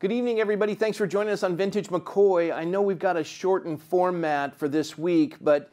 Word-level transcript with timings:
Good 0.00 0.12
evening, 0.12 0.40
everybody. 0.40 0.74
Thanks 0.74 0.96
for 0.96 1.06
joining 1.06 1.30
us 1.30 1.42
on 1.42 1.58
Vintage 1.58 1.88
McCoy. 1.88 2.56
I 2.56 2.64
know 2.64 2.80
we've 2.80 2.98
got 2.98 3.18
a 3.18 3.22
shortened 3.22 3.82
format 3.82 4.58
for 4.58 4.66
this 4.66 4.96
week, 4.96 5.36
but 5.42 5.70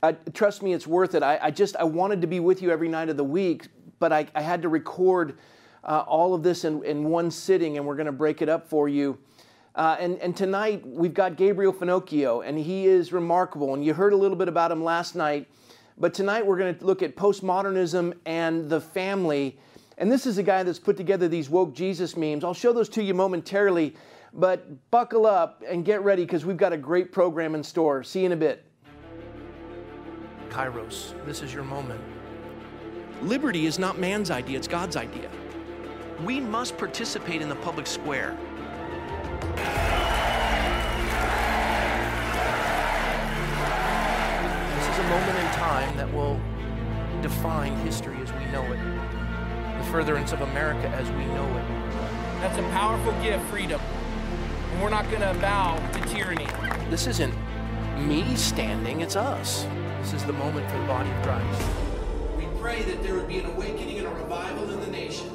uh, 0.00 0.12
trust 0.32 0.62
me, 0.62 0.72
it's 0.72 0.86
worth 0.86 1.16
it. 1.16 1.24
I, 1.24 1.40
I, 1.42 1.50
just 1.50 1.74
I 1.74 1.82
wanted 1.82 2.20
to 2.20 2.28
be 2.28 2.38
with 2.38 2.62
you 2.62 2.70
every 2.70 2.86
night 2.86 3.08
of 3.08 3.16
the 3.16 3.24
week, 3.24 3.66
but 3.98 4.12
I, 4.12 4.28
I 4.32 4.42
had 4.42 4.62
to 4.62 4.68
record 4.68 5.38
uh, 5.82 6.04
all 6.06 6.34
of 6.34 6.44
this 6.44 6.64
in, 6.64 6.84
in 6.84 7.02
one 7.02 7.32
sitting, 7.32 7.76
and 7.76 7.84
we're 7.84 7.96
going 7.96 8.06
to 8.06 8.12
break 8.12 8.42
it 8.42 8.48
up 8.48 8.68
for 8.68 8.88
you. 8.88 9.18
Uh, 9.74 9.96
and, 9.98 10.18
and 10.20 10.36
tonight 10.36 10.86
we've 10.86 11.12
got 11.12 11.34
Gabriel 11.34 11.72
Finocchio, 11.72 12.46
and 12.46 12.56
he 12.56 12.86
is 12.86 13.12
remarkable. 13.12 13.74
And 13.74 13.84
you 13.84 13.92
heard 13.92 14.12
a 14.12 14.16
little 14.16 14.36
bit 14.36 14.46
about 14.46 14.70
him 14.70 14.84
last 14.84 15.16
night, 15.16 15.48
but 15.98 16.14
tonight 16.14 16.46
we're 16.46 16.58
going 16.58 16.78
to 16.78 16.86
look 16.86 17.02
at 17.02 17.16
postmodernism 17.16 18.14
and 18.24 18.70
the 18.70 18.80
family 18.80 19.58
and 19.98 20.10
this 20.10 20.26
is 20.26 20.38
a 20.38 20.42
guy 20.42 20.62
that's 20.62 20.78
put 20.78 20.96
together 20.96 21.28
these 21.28 21.48
woke 21.48 21.74
Jesus 21.74 22.16
memes. 22.16 22.44
I'll 22.44 22.54
show 22.54 22.72
those 22.72 22.88
to 22.90 23.02
you 23.02 23.14
momentarily, 23.14 23.94
but 24.32 24.90
buckle 24.90 25.26
up 25.26 25.62
and 25.66 25.84
get 25.84 26.02
ready 26.02 26.24
because 26.24 26.44
we've 26.44 26.56
got 26.56 26.72
a 26.72 26.76
great 26.76 27.12
program 27.12 27.54
in 27.54 27.62
store. 27.62 28.02
See 28.02 28.20
you 28.20 28.26
in 28.26 28.32
a 28.32 28.36
bit. 28.36 28.64
Kairos, 30.48 31.14
this 31.26 31.42
is 31.42 31.54
your 31.54 31.64
moment. 31.64 32.00
Liberty 33.22 33.66
is 33.66 33.78
not 33.78 33.98
man's 33.98 34.30
idea, 34.30 34.58
it's 34.58 34.68
God's 34.68 34.96
idea. 34.96 35.30
We 36.24 36.40
must 36.40 36.76
participate 36.76 37.42
in 37.42 37.48
the 37.48 37.56
public 37.56 37.86
square. 37.86 38.36
This 44.74 44.88
is 44.88 44.98
a 44.98 45.08
moment 45.08 45.38
in 45.38 45.46
time 45.52 45.96
that 45.96 46.12
will 46.12 46.40
define 47.22 47.76
history 47.78 48.16
as 48.20 48.32
we 48.32 48.44
know 48.46 48.64
it 48.72 49.23
the 49.78 49.84
furtherance 49.84 50.32
of 50.32 50.40
America 50.40 50.88
as 50.88 51.10
we 51.12 51.24
know 51.26 51.46
it. 51.58 51.64
That's 52.40 52.58
a 52.58 52.62
powerful 52.70 53.12
gift, 53.22 53.44
freedom. 53.46 53.80
And 54.72 54.82
we're 54.82 54.90
not 54.90 55.08
going 55.10 55.22
to 55.22 55.38
bow 55.40 55.78
to 55.92 56.00
tyranny. 56.08 56.46
This 56.90 57.06
isn't 57.06 57.34
me 57.98 58.36
standing, 58.36 59.00
it's 59.00 59.16
us. 59.16 59.66
This 60.00 60.14
is 60.14 60.24
the 60.24 60.32
moment 60.32 60.70
for 60.70 60.78
the 60.78 60.86
body 60.86 61.10
of 61.10 61.22
Christ. 61.22 61.68
We 62.36 62.46
pray 62.60 62.82
that 62.82 63.02
there 63.02 63.14
would 63.14 63.28
be 63.28 63.38
an 63.38 63.46
awakening 63.46 63.98
and 63.98 64.06
a 64.06 64.10
revival 64.10 64.70
in 64.70 64.80
the 64.80 64.88
nation. 64.88 65.33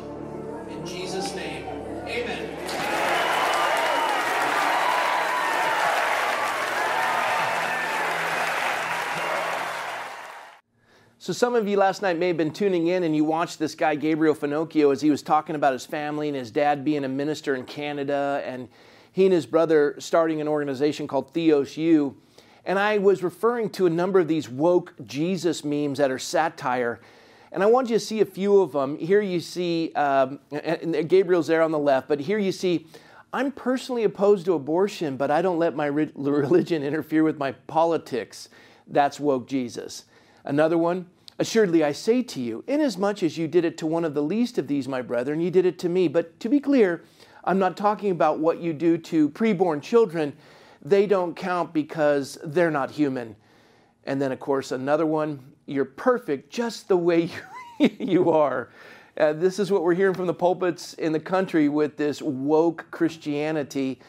So, 11.30 11.34
some 11.34 11.54
of 11.54 11.68
you 11.68 11.78
last 11.78 12.02
night 12.02 12.18
may 12.18 12.30
have 12.30 12.38
been 12.38 12.50
tuning 12.50 12.88
in 12.88 13.04
and 13.04 13.16
you 13.16 13.24
watched 13.24 13.60
this 13.60 13.76
guy, 13.76 13.94
Gabriel 13.94 14.34
Finocchio, 14.34 14.92
as 14.92 15.00
he 15.00 15.12
was 15.12 15.22
talking 15.22 15.56
about 15.56 15.74
his 15.74 15.86
family 15.86 16.28
and 16.28 16.36
his 16.36 16.50
dad 16.50 16.84
being 16.84 17.04
a 17.04 17.08
minister 17.08 17.54
in 17.54 17.66
Canada, 17.66 18.42
and 18.44 18.68
he 19.12 19.26
and 19.26 19.34
his 19.34 19.46
brother 19.46 19.94
starting 20.00 20.42
an 20.42 20.48
organization 20.48 21.08
called 21.08 21.32
Theos 21.32 21.78
U. 21.78 22.18
And 22.66 22.80
I 22.80 22.98
was 22.98 23.22
referring 23.22 23.70
to 23.74 23.86
a 23.86 23.92
number 23.92 24.20
of 24.20 24.28
these 24.28 24.50
woke 24.50 24.96
Jesus 25.06 25.64
memes 25.64 26.00
that 26.00 26.10
are 26.10 26.18
satire. 26.18 27.00
And 27.52 27.62
I 27.62 27.68
want 27.68 27.92
you 27.92 27.98
to 27.98 28.04
see 28.04 28.22
a 28.22 28.26
few 28.26 28.62
of 28.62 28.72
them. 28.72 28.98
Here 28.98 29.22
you 29.22 29.40
see, 29.40 29.94
um, 29.94 30.40
Gabriel's 30.50 31.46
there 31.46 31.62
on 31.62 31.70
the 31.70 31.78
left, 31.78 32.08
but 32.08 32.22
here 32.22 32.40
you 32.40 32.52
see, 32.52 32.88
I'm 33.32 33.52
personally 33.52 34.04
opposed 34.04 34.46
to 34.46 34.54
abortion, 34.54 35.16
but 35.16 35.30
I 35.30 35.44
don't 35.44 35.60
let 35.60 35.76
my 35.76 35.86
religion 35.86 36.82
interfere 36.82 37.22
with 37.22 37.38
my 37.38 37.52
politics. 37.52 38.50
That's 38.88 39.20
woke 39.20 39.48
Jesus. 39.48 40.06
Another 40.44 40.78
one, 40.80 41.06
Assuredly, 41.40 41.86
I 41.86 41.94
say 41.94 42.22
to 42.22 42.42
you, 42.42 42.66
inasmuch 42.68 43.24
as 43.24 43.38
you 43.38 43.48
did 43.48 43.64
it 43.64 43.78
to 43.78 43.88
one 43.88 44.04
of 44.04 44.14
the 44.14 44.22
least 44.22 44.58
of 44.58 44.68
these, 44.68 44.90
my 44.90 45.02
brethren, 45.02 45.40
you 45.40 45.50
did 45.50 45.66
it 45.66 45.80
to 45.80 45.88
me. 45.88 46.10
But 46.10 46.38
to 46.42 46.50
be 46.50 46.60
clear, 46.60 47.06
I'm 47.46 47.58
not 47.58 47.78
talking 47.78 48.12
about 48.12 48.40
what 48.40 48.60
you 48.60 48.74
do 48.74 48.98
to 48.98 49.30
preborn 49.30 49.82
children. 49.82 50.34
They 50.82 51.08
don't 51.08 51.34
count 51.38 51.74
because 51.74 52.38
they're 52.44 52.70
not 52.70 52.92
human. 52.92 53.38
And 54.04 54.22
then, 54.22 54.34
of 54.34 54.42
course, 54.42 54.74
another 54.74 55.06
one, 55.06 55.40
you're 55.66 55.86
perfect 55.86 56.50
just 56.50 56.90
the 56.90 56.98
way 56.98 57.30
you, 57.80 58.32
are. 58.32 58.72
Uh, 59.18 59.32
this 59.32 59.60
is 59.60 59.72
what 59.72 59.84
we're 59.84 59.94
hearing 59.94 60.16
from 60.16 60.28
the 60.28 60.34
pulpits 60.34 60.94
in 60.96 61.14
the 61.14 61.22
country 61.22 61.70
with 61.70 61.96
this 61.96 62.22
woke 62.22 62.86
Christianity. 62.92 64.02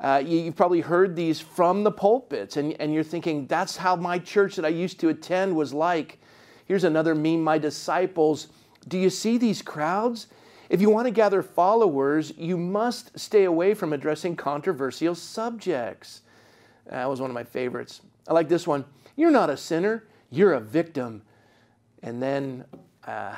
Uh, 0.00 0.20
you, 0.26 0.46
have 0.46 0.56
probably 0.56 0.80
heard 0.80 1.14
these 1.14 1.38
from 1.38 1.84
the 1.84 1.92
pulpits, 1.92 2.56
and, 2.56 2.72
and 2.80 2.92
you're 2.92 3.04
thinking, 3.04 3.46
that's 3.46 3.76
how 3.76 3.94
my 3.94 4.18
church 4.18 4.56
that 4.56 4.64
I 4.64 4.70
used 4.70 4.98
to 4.98 5.10
attend 5.10 5.54
was 5.54 5.72
like. 5.72 6.18
Here's 6.66 6.84
another 6.84 7.14
meme 7.14 7.42
my 7.42 7.58
disciples. 7.58 8.48
Do 8.88 8.98
you 8.98 9.10
see 9.10 9.38
these 9.38 9.62
crowds? 9.62 10.26
If 10.68 10.80
you 10.80 10.88
want 10.88 11.06
to 11.06 11.10
gather 11.10 11.42
followers, 11.42 12.32
you 12.36 12.56
must 12.56 13.18
stay 13.18 13.44
away 13.44 13.74
from 13.74 13.92
addressing 13.92 14.36
controversial 14.36 15.14
subjects. 15.14 16.22
That 16.86 17.08
was 17.08 17.20
one 17.20 17.30
of 17.30 17.34
my 17.34 17.44
favorites. 17.44 18.00
I 18.26 18.32
like 18.32 18.48
this 18.48 18.66
one. 18.66 18.84
You're 19.16 19.30
not 19.30 19.50
a 19.50 19.56
sinner, 19.56 20.04
you're 20.30 20.54
a 20.54 20.60
victim. 20.60 21.22
And 22.02 22.22
then 22.22 22.64
uh, 23.06 23.36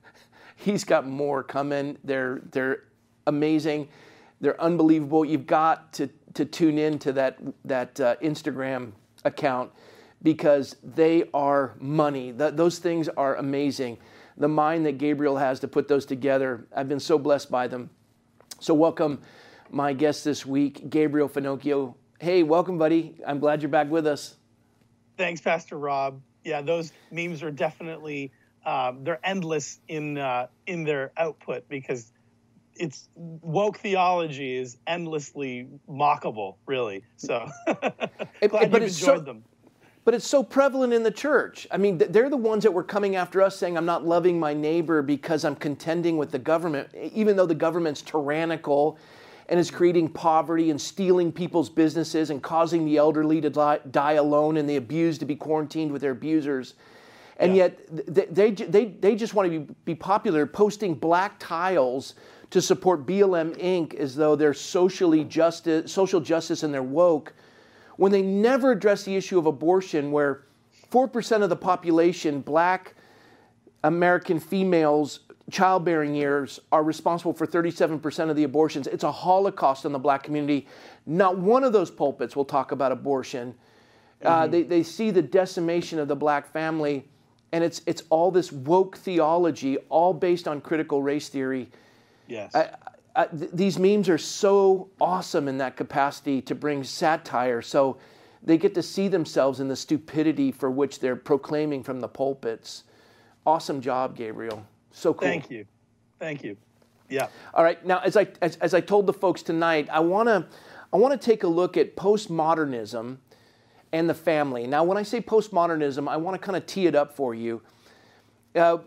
he's 0.56 0.84
got 0.84 1.06
more 1.06 1.42
coming. 1.42 1.98
They're, 2.04 2.42
they're 2.52 2.84
amazing, 3.26 3.88
they're 4.40 4.60
unbelievable. 4.60 5.24
You've 5.24 5.46
got 5.46 5.92
to, 5.94 6.08
to 6.34 6.44
tune 6.44 6.78
in 6.78 6.98
to 7.00 7.12
that, 7.14 7.38
that 7.64 8.00
uh, 8.00 8.16
Instagram 8.22 8.92
account 9.24 9.72
because 10.22 10.76
they 10.82 11.24
are 11.32 11.74
money. 11.78 12.32
those 12.32 12.78
things 12.78 13.08
are 13.08 13.36
amazing. 13.36 13.98
The 14.36 14.48
mind 14.48 14.86
that 14.86 14.98
Gabriel 14.98 15.36
has 15.36 15.60
to 15.60 15.68
put 15.68 15.88
those 15.88 16.06
together, 16.06 16.66
I've 16.74 16.88
been 16.88 17.00
so 17.00 17.18
blessed 17.18 17.50
by 17.50 17.66
them. 17.66 17.90
So, 18.60 18.74
welcome 18.74 19.20
my 19.70 19.92
guest 19.92 20.24
this 20.24 20.44
week, 20.46 20.90
Gabriel 20.90 21.28
Finocchio. 21.28 21.94
Hey, 22.20 22.42
welcome, 22.42 22.78
buddy. 22.78 23.16
I'm 23.26 23.38
glad 23.38 23.62
you're 23.62 23.68
back 23.68 23.90
with 23.90 24.06
us. 24.06 24.36
Thanks, 25.16 25.40
Pastor 25.40 25.78
Rob. 25.78 26.20
Yeah, 26.44 26.62
those 26.62 26.92
memes 27.10 27.42
are 27.42 27.50
definitely 27.50 28.32
um, 28.64 29.04
they're 29.04 29.20
endless 29.24 29.80
in 29.88 30.18
uh, 30.18 30.48
in 30.66 30.84
their 30.84 31.12
output 31.16 31.68
because 31.68 32.12
it's 32.74 33.08
woke 33.14 33.78
theology 33.78 34.56
is 34.56 34.76
endlessly 34.86 35.68
mockable, 35.88 36.56
really. 36.66 37.02
So 37.16 37.48
glad 37.66 38.12
you've 38.42 38.74
enjoyed 38.74 38.90
so, 38.90 39.18
them 39.18 39.44
but 40.04 40.14
it's 40.14 40.26
so 40.26 40.42
prevalent 40.42 40.92
in 40.92 41.02
the 41.02 41.10
church. 41.10 41.66
I 41.70 41.76
mean, 41.76 41.98
they're 41.98 42.30
the 42.30 42.36
ones 42.36 42.62
that 42.62 42.72
were 42.72 42.84
coming 42.84 43.16
after 43.16 43.42
us 43.42 43.56
saying, 43.56 43.76
I'm 43.76 43.84
not 43.84 44.06
loving 44.06 44.38
my 44.38 44.54
neighbor 44.54 45.02
because 45.02 45.44
I'm 45.44 45.56
contending 45.56 46.16
with 46.16 46.30
the 46.30 46.38
government, 46.38 46.88
even 46.94 47.36
though 47.36 47.46
the 47.46 47.54
government's 47.54 48.02
tyrannical 48.02 48.98
and 49.48 49.58
is 49.58 49.70
creating 49.70 50.10
poverty 50.10 50.70
and 50.70 50.80
stealing 50.80 51.32
people's 51.32 51.70
businesses 51.70 52.30
and 52.30 52.42
causing 52.42 52.84
the 52.84 52.96
elderly 52.96 53.40
to 53.40 53.50
die, 53.90 54.12
alone 54.12 54.58
and 54.58 54.68
the 54.68 54.76
abused 54.76 55.20
to 55.20 55.26
be 55.26 55.34
quarantined 55.34 55.90
with 55.90 56.02
their 56.02 56.12
abusers. 56.12 56.74
And 57.38 57.56
yeah. 57.56 57.64
yet, 57.64 58.34
they, 58.34 58.50
they, 58.50 58.84
they 58.86 59.14
just 59.14 59.34
want 59.34 59.50
to 59.50 59.60
be, 59.60 59.74
be 59.84 59.94
popular, 59.94 60.44
posting 60.44 60.94
black 60.94 61.36
tiles 61.38 62.14
to 62.50 62.60
support 62.60 63.06
BLM 63.06 63.56
Inc. 63.58 63.94
as 63.94 64.14
though 64.14 64.36
they're 64.36 64.54
socially 64.54 65.24
justice, 65.24 65.90
social 65.92 66.20
justice 66.20 66.62
and 66.62 66.72
they're 66.72 66.82
woke 66.82 67.32
when 67.98 68.12
they 68.12 68.22
never 68.22 68.70
address 68.70 69.02
the 69.02 69.16
issue 69.16 69.38
of 69.38 69.46
abortion, 69.46 70.12
where 70.12 70.44
4% 70.90 71.42
of 71.42 71.50
the 71.50 71.56
population, 71.56 72.40
black 72.40 72.94
American 73.82 74.38
females, 74.38 75.20
childbearing 75.50 76.14
years, 76.14 76.60
are 76.70 76.84
responsible 76.84 77.32
for 77.32 77.44
37% 77.44 78.30
of 78.30 78.36
the 78.36 78.44
abortions. 78.44 78.86
It's 78.86 79.02
a 79.02 79.10
holocaust 79.10 79.84
in 79.84 79.90
the 79.90 79.98
black 79.98 80.22
community. 80.22 80.68
Not 81.06 81.38
one 81.38 81.64
of 81.64 81.72
those 81.72 81.90
pulpits 81.90 82.36
will 82.36 82.44
talk 82.44 82.70
about 82.70 82.92
abortion. 82.92 83.52
Uh, 84.24 84.28
mm-hmm. 84.28 84.42
Uh, 84.42 84.46
they, 84.46 84.62
they 84.62 84.82
see 84.84 85.10
the 85.10 85.22
decimation 85.22 85.98
of 85.98 86.06
the 86.06 86.16
black 86.16 86.52
family, 86.52 87.04
and 87.50 87.64
it's, 87.64 87.82
it's 87.84 88.04
all 88.10 88.30
this 88.30 88.52
woke 88.52 88.96
theology, 88.96 89.76
all 89.88 90.14
based 90.14 90.46
on 90.46 90.60
critical 90.60 91.02
race 91.02 91.28
theory. 91.28 91.68
Yes. 92.28 92.54
I, 92.54 92.70
uh, 93.18 93.26
th- 93.26 93.50
these 93.52 93.80
memes 93.80 94.08
are 94.08 94.16
so 94.16 94.88
awesome 95.00 95.48
in 95.48 95.58
that 95.58 95.76
capacity 95.76 96.40
to 96.40 96.54
bring 96.54 96.84
satire. 96.84 97.60
So 97.60 97.98
they 98.44 98.56
get 98.56 98.74
to 98.74 98.82
see 98.82 99.08
themselves 99.08 99.58
in 99.58 99.66
the 99.66 99.74
stupidity 99.74 100.52
for 100.52 100.70
which 100.70 101.00
they're 101.00 101.16
proclaiming 101.16 101.82
from 101.82 101.98
the 101.98 102.06
pulpits. 102.06 102.84
Awesome 103.44 103.80
job, 103.80 104.16
Gabriel. 104.16 104.64
So 104.92 105.12
cool. 105.12 105.26
Thank 105.26 105.50
you. 105.50 105.66
Thank 106.20 106.44
you. 106.44 106.56
Yeah. 107.08 107.26
All 107.54 107.64
right. 107.64 107.84
Now, 107.84 107.98
as 107.98 108.16
I 108.16 108.28
as, 108.40 108.56
as 108.58 108.72
I 108.72 108.80
told 108.80 109.06
the 109.06 109.12
folks 109.12 109.42
tonight, 109.42 109.88
I 109.90 109.98
want 109.98 110.28
to 110.28 110.46
I 110.92 110.96
want 110.96 111.20
to 111.20 111.24
take 111.24 111.42
a 111.42 111.48
look 111.48 111.76
at 111.76 111.96
postmodernism 111.96 113.16
and 113.90 114.08
the 114.08 114.14
family. 114.14 114.68
Now, 114.68 114.84
when 114.84 114.96
I 114.96 115.02
say 115.02 115.20
postmodernism, 115.20 116.08
I 116.08 116.18
want 116.18 116.40
to 116.40 116.46
kind 116.46 116.56
of 116.56 116.66
tee 116.66 116.86
it 116.86 116.94
up 116.94 117.16
for 117.16 117.34
you. 117.34 117.62
Uh, 118.54 118.78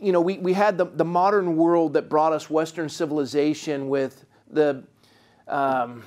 you 0.00 0.12
know, 0.12 0.20
we, 0.20 0.38
we 0.38 0.52
had 0.52 0.78
the, 0.78 0.84
the 0.84 1.04
modern 1.04 1.56
world 1.56 1.92
that 1.94 2.08
brought 2.08 2.32
us 2.32 2.48
Western 2.48 2.88
civilization 2.88 3.88
with 3.88 4.24
the, 4.50 4.82
um, 5.46 6.04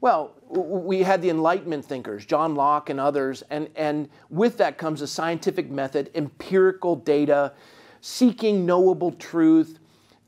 well, 0.00 0.32
we 0.48 1.02
had 1.02 1.22
the 1.22 1.30
Enlightenment 1.30 1.84
thinkers, 1.84 2.24
John 2.24 2.54
Locke 2.54 2.90
and 2.90 3.00
others, 3.00 3.42
and, 3.50 3.68
and 3.76 4.08
with 4.30 4.56
that 4.58 4.78
comes 4.78 5.02
a 5.02 5.06
scientific 5.06 5.70
method, 5.70 6.10
empirical 6.14 6.96
data, 6.96 7.52
seeking 8.00 8.64
knowable 8.64 9.12
truth, 9.12 9.78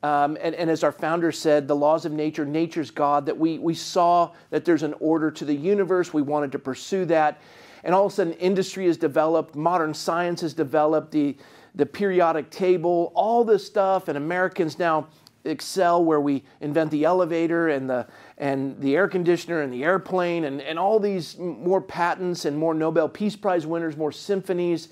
Um, 0.01 0.37
and, 0.41 0.55
and, 0.55 0.69
as 0.69 0.83
our 0.83 0.93
founder 0.93 1.31
said, 1.31 1.67
the 1.67 1.75
laws 1.75 2.05
of 2.05 2.13
nature, 2.13 2.45
nature's 2.45 2.89
God, 2.91 3.25
that 3.25 3.37
we, 3.37 3.59
we 3.59 3.73
saw 3.73 4.31
that 4.49 4.63
there's 4.63 4.83
an 4.83 4.95
order 5.01 5.29
to 5.31 5.43
the 5.45 5.53
universe. 5.53 6.13
We 6.13 6.21
wanted 6.21 6.53
to 6.53 6.59
pursue 6.59 7.03
that. 7.07 7.41
And 7.83 7.93
all 7.93 8.05
of 8.05 8.13
a 8.13 8.15
sudden, 8.15 8.33
industry 8.39 8.87
has 8.87 8.97
developed, 8.97 9.55
modern 9.55 9.93
science 9.93 10.39
has 10.39 10.53
developed, 10.53 11.11
the, 11.11 11.35
the 11.79 11.85
periodic 11.85 12.49
table, 12.51 13.11
all 13.15 13.45
this 13.45 13.65
stuff. 13.65 14.09
And 14.09 14.17
Americans 14.17 14.77
now 14.77 15.07
excel 15.45 16.03
where 16.03 16.19
we 16.19 16.43
invent 16.59 16.91
the 16.91 17.05
elevator 17.05 17.69
and 17.69 17.89
the, 17.89 18.05
and 18.37 18.79
the 18.81 18.97
air 18.97 19.07
conditioner 19.07 19.61
and 19.61 19.73
the 19.73 19.85
airplane 19.85 20.43
and, 20.43 20.61
and 20.61 20.77
all 20.77 20.99
these 20.99 21.37
more 21.37 21.81
patents 21.81 22.43
and 22.43 22.57
more 22.57 22.73
Nobel 22.73 23.07
Peace 23.07 23.37
Prize 23.37 23.65
winners, 23.65 23.95
more 23.95 24.11
symphonies. 24.11 24.89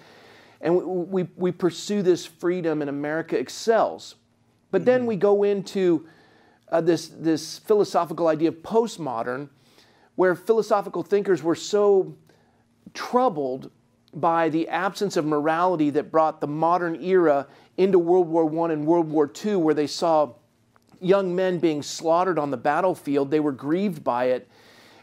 And 0.62 0.76
we, 0.76 0.84
we, 1.24 1.30
we 1.36 1.52
pursue 1.52 2.02
this 2.02 2.26
freedom, 2.26 2.82
and 2.82 2.90
America 2.90 3.38
excels. 3.38 4.16
But 4.72 4.86
then 4.86 5.06
we 5.06 5.18
go 5.18 5.44
into 5.44 6.08
uh, 6.72 6.82
this, 6.82 7.10
this 7.10 7.60
philosophical 7.60 8.28
idea 8.28 8.50
of 8.50 8.56
postmodern, 8.64 9.50
where 10.16 10.36
philosophical 10.36 11.04
thinkers 11.04 11.44
were 11.44 11.54
so 11.54 12.16
troubled 12.94 13.72
by 14.14 14.50
the 14.50 14.68
absence 14.70 15.18
of 15.18 15.26
morality 15.26 15.90
that 15.92 16.12
brought 16.12 16.42
the 16.42 16.48
modern 16.48 17.02
era 17.04 17.48
into 17.78 18.00
World 18.00 18.28
War 18.28 18.44
I 18.66 18.74
and 18.74 18.86
World 18.86 19.10
War 19.10 19.32
II, 19.46 19.58
where 19.58 19.74
they 19.76 19.88
saw 19.88 20.34
young 21.00 21.36
men 21.36 21.60
being 21.60 21.84
slaughtered 21.84 22.40
on 22.40 22.50
the 22.50 22.58
battlefield. 22.58 23.30
They 23.30 23.40
were 23.40 23.52
grieved 23.52 24.04
by 24.04 24.26
it. 24.26 24.48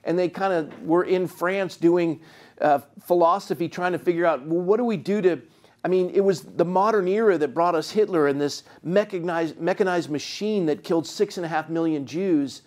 And 0.03 0.19
they 0.19 0.29
kind 0.29 0.53
of 0.53 0.83
were 0.83 1.05
in 1.05 1.27
France 1.27 1.77
doing 1.77 2.21
uh, 2.61 2.81
philosophy, 3.07 3.69
trying 3.69 3.93
to 3.93 3.99
figure 3.99 4.27
out 4.27 4.45
well, 4.47 4.61
what 4.61 4.77
do 4.77 4.85
we 4.85 4.97
do 4.97 5.23
to 5.23 5.41
I 5.85 5.89
mean, 5.89 6.11
it 6.15 6.23
was 6.23 6.41
the 6.41 6.65
modern 6.65 7.07
era 7.07 7.37
that 7.37 7.53
brought 7.53 7.75
us 7.75 7.91
Hitler 7.91 8.27
and 8.27 8.41
this 8.41 8.63
mechanized, 8.83 9.61
mechanized 9.61 10.09
machine 10.09 10.65
that 10.67 10.83
killed 10.83 11.07
six 11.07 11.37
and 11.37 11.45
a 11.45 11.49
half 11.49 11.69
million 11.69 12.07
Jews. 12.07 12.63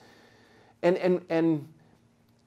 And, 0.84 0.98
and, 0.98 1.26
and, 1.30 1.68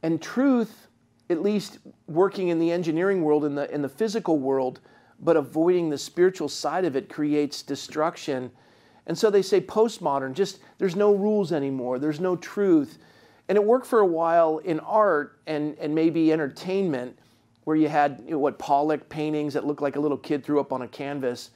and 0.04 0.22
truth, 0.22 0.86
at 1.30 1.42
least 1.42 1.78
working 2.08 2.48
in 2.48 2.58
the 2.58 2.70
engineering 2.72 3.22
world, 3.22 3.44
in 3.44 3.54
the, 3.54 3.72
in 3.72 3.82
the 3.82 3.88
physical 3.88 4.38
world, 4.38 4.80
but 5.20 5.36
avoiding 5.36 5.88
the 5.88 5.98
spiritual 5.98 6.48
side 6.48 6.84
of 6.84 6.96
it 6.96 7.08
creates 7.08 7.62
destruction. 7.62 8.50
And 9.06 9.16
so 9.16 9.30
they 9.30 9.42
say 9.42 9.60
postmodern, 9.60 10.34
just 10.34 10.58
there's 10.78 10.96
no 10.96 11.14
rules 11.14 11.52
anymore, 11.52 11.98
there's 11.98 12.20
no 12.20 12.36
truth. 12.36 12.98
And 13.48 13.56
it 13.56 13.64
worked 13.64 13.86
for 13.86 14.00
a 14.00 14.06
while 14.06 14.58
in 14.58 14.80
art 14.80 15.40
and, 15.46 15.76
and 15.78 15.94
maybe 15.94 16.32
entertainment 16.32 17.18
where 17.64 17.76
you 17.76 17.88
had 17.88 18.22
you 18.24 18.32
know, 18.32 18.38
what 18.38 18.58
Pollock 18.58 19.08
paintings 19.08 19.54
that 19.54 19.66
looked 19.66 19.82
like 19.82 19.96
a 19.96 20.00
little 20.00 20.16
kid 20.16 20.44
threw 20.44 20.60
up 20.60 20.72
on 20.72 20.82
a 20.82 20.88
canvas. 20.88 21.50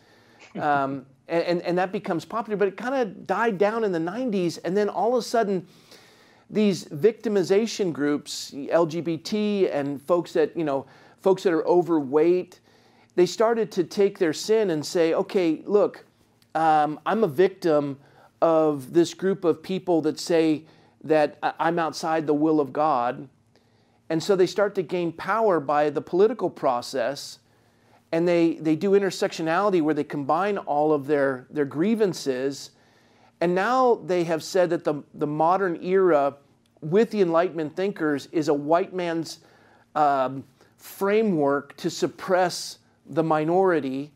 Um, 0.56 1.06
and, 1.28 1.42
and, 1.44 1.62
and, 1.62 1.78
that 1.78 1.90
becomes 1.90 2.24
popular, 2.24 2.56
but 2.56 2.68
it 2.68 2.76
kind 2.76 2.94
of 2.94 3.26
died 3.26 3.56
down 3.56 3.82
in 3.82 3.92
the 3.92 3.98
90s. 3.98 4.58
And 4.64 4.76
then 4.76 4.88
all 4.88 5.16
of 5.16 5.20
a 5.20 5.26
sudden, 5.26 5.66
these 6.54 6.84
victimization 6.86 7.92
groups, 7.92 8.52
LGBT 8.52 9.74
and 9.74 10.00
folks 10.02 10.32
that, 10.32 10.56
you 10.56 10.64
know, 10.64 10.86
folks 11.20 11.42
that 11.42 11.52
are 11.52 11.66
overweight, 11.66 12.60
they 13.16 13.26
started 13.26 13.70
to 13.72 13.84
take 13.84 14.18
their 14.18 14.32
sin 14.32 14.70
and 14.70 14.84
say, 14.84 15.14
okay, 15.14 15.62
look, 15.66 16.04
um, 16.54 17.00
I'm 17.04 17.24
a 17.24 17.28
victim 17.28 17.98
of 18.40 18.92
this 18.92 19.14
group 19.14 19.44
of 19.44 19.62
people 19.62 20.00
that 20.02 20.18
say 20.18 20.64
that 21.02 21.38
I'm 21.42 21.78
outside 21.78 22.26
the 22.26 22.34
will 22.34 22.60
of 22.60 22.72
God 22.72 23.28
and 24.10 24.22
so 24.22 24.36
they 24.36 24.46
start 24.46 24.74
to 24.76 24.82
gain 24.82 25.12
power 25.12 25.60
by 25.60 25.90
the 25.90 26.00
political 26.00 26.50
process. 26.50 27.38
And 28.12 28.28
they, 28.28 28.54
they 28.54 28.76
do 28.76 28.90
intersectionality 28.90 29.82
where 29.82 29.94
they 29.94 30.04
combine 30.04 30.58
all 30.58 30.92
of 30.92 31.06
their, 31.06 31.46
their 31.50 31.64
grievances. 31.64 32.70
And 33.40 33.54
now 33.54 33.96
they 33.96 34.24
have 34.24 34.42
said 34.42 34.70
that 34.70 34.84
the, 34.84 35.02
the 35.14 35.26
modern 35.26 35.82
era 35.82 36.36
with 36.84 37.10
the 37.10 37.20
Enlightenment 37.20 37.74
thinkers 37.76 38.26
is 38.32 38.48
a 38.48 38.54
white 38.54 38.92
man's 38.92 39.40
um, 39.94 40.44
framework 40.76 41.76
to 41.78 41.90
suppress 41.90 42.78
the 43.06 43.22
minority. 43.22 44.12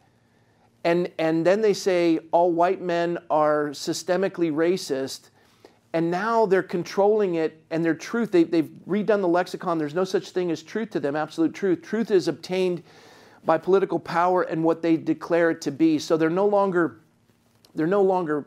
And, 0.85 1.11
and 1.19 1.45
then 1.45 1.61
they 1.61 1.75
say 1.75 2.19
all 2.31 2.53
white 2.53 2.81
men 2.81 3.19
are 3.31 3.69
systemically 3.69 4.53
racist. 4.53 5.31
And 5.93 6.11
now 6.11 6.47
they're 6.47 6.63
controlling 6.63 7.37
it 7.37 7.63
and 7.71 7.85
their 7.85 7.95
truth. 7.95 8.31
They, 8.31 8.45
they've 8.45 8.71
redone 8.87 9.21
the 9.21 9.29
lexicon. 9.29 9.79
There's 9.79 9.95
no 9.95 10.05
such 10.05 10.31
thing 10.31 10.51
as 10.51 10.63
truth 10.63 10.91
to 10.91 11.01
them 11.01 11.17
absolute 11.17 11.55
truth. 11.55 11.83
Truth 11.83 12.11
is 12.11 12.29
obtained 12.29 12.83
by 13.45 13.57
political 13.57 13.99
power 13.99 14.43
and 14.43 14.63
what 14.63 14.83
they 14.83 14.97
declare 14.97 15.51
it 15.51 15.61
to 15.63 15.71
be. 15.71 15.99
So 15.99 16.17
they're 16.17 16.29
no 16.29 16.47
longer 16.47 17.01
they're 17.75 17.87
no 17.87 18.03
longer 18.03 18.47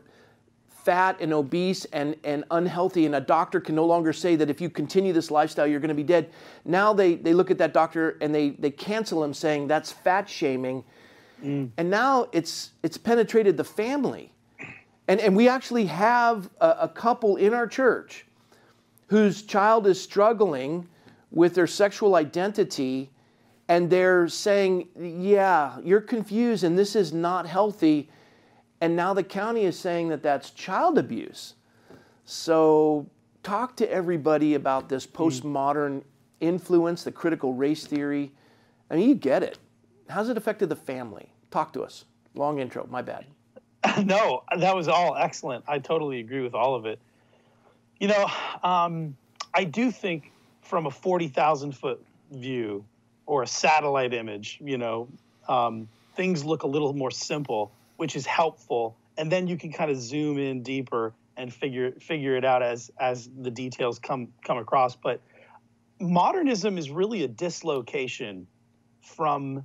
fat 0.84 1.16
and 1.20 1.32
obese 1.32 1.84
and, 1.86 2.16
and 2.24 2.44
unhealthy 2.50 3.06
and 3.06 3.14
a 3.14 3.20
doctor 3.20 3.60
can 3.60 3.74
no 3.74 3.84
longer 3.84 4.12
say 4.12 4.36
that 4.36 4.50
if 4.50 4.60
you 4.60 4.68
continue 4.68 5.12
this 5.12 5.30
lifestyle 5.30 5.66
you're 5.66 5.80
going 5.80 5.88
to 5.88 5.94
be 5.94 6.02
dead 6.02 6.30
now 6.64 6.92
they, 6.92 7.14
they 7.14 7.34
look 7.34 7.50
at 7.50 7.58
that 7.58 7.72
doctor 7.72 8.16
and 8.20 8.34
they, 8.34 8.50
they 8.50 8.70
cancel 8.70 9.22
him 9.22 9.32
saying 9.34 9.68
that's 9.68 9.92
fat 9.92 10.28
shaming 10.28 10.84
mm. 11.42 11.68
and 11.76 11.90
now 11.90 12.26
it's 12.32 12.70
it's 12.82 12.96
penetrated 12.98 13.56
the 13.56 13.64
family 13.64 14.32
and, 15.08 15.20
and 15.20 15.36
we 15.36 15.48
actually 15.48 15.86
have 15.86 16.48
a, 16.60 16.76
a 16.82 16.88
couple 16.88 17.36
in 17.36 17.54
our 17.54 17.66
church 17.66 18.26
whose 19.08 19.42
child 19.42 19.86
is 19.86 20.00
struggling 20.00 20.88
with 21.30 21.54
their 21.54 21.66
sexual 21.66 22.14
identity 22.14 23.10
and 23.68 23.88
they're 23.90 24.28
saying, 24.28 24.88
Yeah, 24.96 25.78
you're 25.82 26.00
confused 26.00 26.64
and 26.64 26.78
this 26.78 26.96
is 26.96 27.12
not 27.12 27.46
healthy. 27.46 28.10
And 28.82 28.96
now 28.96 29.14
the 29.14 29.22
county 29.22 29.62
is 29.62 29.78
saying 29.78 30.08
that 30.08 30.24
that's 30.24 30.50
child 30.50 30.98
abuse. 30.98 31.54
So, 32.24 33.06
talk 33.44 33.76
to 33.76 33.88
everybody 33.88 34.54
about 34.54 34.88
this 34.88 35.04
hmm. 35.04 35.22
postmodern 35.22 36.02
influence, 36.40 37.04
the 37.04 37.12
critical 37.12 37.54
race 37.54 37.86
theory. 37.86 38.32
I 38.90 38.96
mean, 38.96 39.08
you 39.08 39.14
get 39.14 39.44
it. 39.44 39.58
How's 40.08 40.28
it 40.28 40.36
affected 40.36 40.68
the 40.68 40.74
family? 40.74 41.30
Talk 41.52 41.72
to 41.74 41.82
us. 41.82 42.06
Long 42.34 42.58
intro, 42.58 42.84
my 42.90 43.02
bad. 43.02 43.24
no, 44.04 44.42
that 44.58 44.74
was 44.74 44.88
all 44.88 45.14
excellent. 45.16 45.64
I 45.68 45.78
totally 45.78 46.18
agree 46.18 46.40
with 46.40 46.54
all 46.54 46.74
of 46.74 46.84
it. 46.84 46.98
You 48.00 48.08
know, 48.08 48.26
um, 48.64 49.16
I 49.54 49.62
do 49.62 49.92
think 49.92 50.32
from 50.60 50.86
a 50.86 50.90
40,000 50.90 51.70
foot 51.70 52.04
view 52.32 52.84
or 53.26 53.44
a 53.44 53.46
satellite 53.46 54.12
image, 54.12 54.58
you 54.60 54.76
know, 54.76 55.06
um, 55.46 55.88
things 56.16 56.44
look 56.44 56.64
a 56.64 56.66
little 56.66 56.92
more 56.94 57.12
simple, 57.12 57.70
which 58.02 58.16
is 58.16 58.26
helpful. 58.26 58.96
And 59.16 59.30
then 59.30 59.46
you 59.46 59.56
can 59.56 59.72
kind 59.72 59.90
of 59.90 59.96
zoom 59.96 60.38
in 60.38 60.62
deeper 60.62 61.14
and 61.36 61.54
figure 61.54 61.92
figure 61.92 62.36
it 62.36 62.44
out 62.44 62.62
as 62.62 62.90
as 62.98 63.30
the 63.40 63.50
details 63.50 63.98
come 63.98 64.28
come 64.44 64.58
across. 64.58 64.96
But 64.96 65.20
modernism 66.00 66.78
is 66.78 66.90
really 66.90 67.22
a 67.22 67.28
dislocation 67.28 68.48
from 69.00 69.64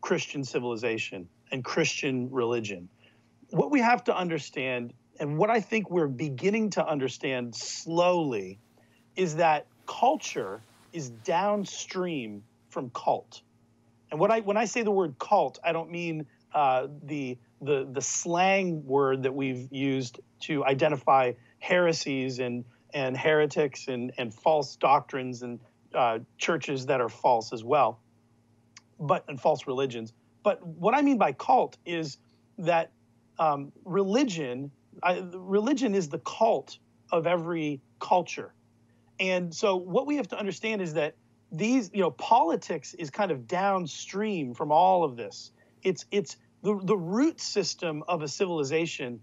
Christian 0.00 0.44
civilization 0.44 1.28
and 1.52 1.62
Christian 1.62 2.30
religion 2.30 2.88
what 3.50 3.70
we 3.70 3.80
have 3.80 4.04
to 4.04 4.16
understand, 4.16 4.92
and 5.20 5.38
what 5.38 5.50
I 5.50 5.60
think 5.60 5.90
we're 5.90 6.08
beginning 6.08 6.70
to 6.70 6.86
understand 6.86 7.54
slowly, 7.54 8.58
is 9.16 9.36
that 9.36 9.66
culture 9.86 10.60
is 10.92 11.10
downstream 11.10 12.42
from 12.70 12.90
cult. 12.90 13.42
And 14.10 14.18
what 14.18 14.30
I 14.30 14.40
when 14.40 14.56
I 14.56 14.64
say 14.64 14.82
the 14.82 14.90
word 14.90 15.18
cult, 15.18 15.58
I 15.64 15.72
don't 15.72 15.90
mean 15.90 16.26
uh, 16.52 16.88
the 17.04 17.38
the 17.64 17.88
the 17.90 18.00
slang 18.00 18.84
word 18.86 19.22
that 19.22 19.34
we've 19.34 19.72
used 19.72 20.20
to 20.40 20.64
identify 20.64 21.32
heresies 21.58 22.38
and 22.38 22.64
and 22.92 23.16
heretics 23.16 23.88
and 23.88 24.12
and 24.18 24.32
false 24.32 24.76
doctrines 24.76 25.42
and 25.42 25.60
uh, 25.94 26.18
churches 26.38 26.86
that 26.86 27.00
are 27.00 27.08
false 27.08 27.52
as 27.52 27.64
well, 27.64 28.00
but 28.98 29.24
and 29.28 29.40
false 29.40 29.66
religions. 29.66 30.12
But 30.42 30.64
what 30.66 30.94
I 30.94 31.02
mean 31.02 31.18
by 31.18 31.32
cult 31.32 31.76
is 31.86 32.18
that 32.58 32.92
um, 33.38 33.72
religion, 33.84 34.70
I, 35.02 35.24
religion 35.34 35.94
is 35.94 36.08
the 36.08 36.18
cult 36.18 36.78
of 37.10 37.26
every 37.26 37.80
culture. 37.98 38.52
And 39.20 39.54
so 39.54 39.76
what 39.76 40.06
we 40.06 40.16
have 40.16 40.28
to 40.28 40.38
understand 40.38 40.82
is 40.82 40.94
that 40.94 41.14
these, 41.52 41.90
you 41.94 42.00
know, 42.00 42.10
politics 42.10 42.94
is 42.94 43.10
kind 43.10 43.30
of 43.30 43.46
downstream 43.46 44.54
from 44.54 44.72
all 44.72 45.04
of 45.04 45.16
this. 45.16 45.52
It's 45.82 46.04
it's 46.10 46.36
the, 46.64 46.80
the 46.82 46.96
root 46.96 47.40
system 47.40 48.02
of 48.08 48.22
a 48.22 48.28
civilization 48.28 49.20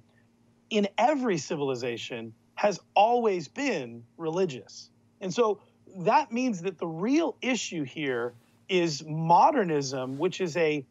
in 0.69 0.87
every 0.97 1.37
civilization 1.37 2.33
has 2.55 2.79
always 2.95 3.47
been 3.49 4.03
religious. 4.17 4.89
And 5.19 5.33
so 5.33 5.59
that 5.97 6.31
means 6.31 6.61
that 6.61 6.77
the 6.77 6.87
real 6.87 7.35
issue 7.41 7.83
here 7.83 8.35
is 8.69 9.03
modernism, 9.05 10.17
which 10.17 10.39
is 10.39 10.55
a, 10.55 10.85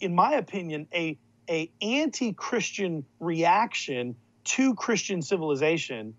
in 0.00 0.14
my 0.14 0.34
opinion, 0.34 0.86
a 0.94 1.18
a 1.48 1.70
anti-Christian 1.82 3.04
reaction 3.20 4.16
to 4.44 4.74
Christian 4.74 5.22
civilization, 5.22 6.14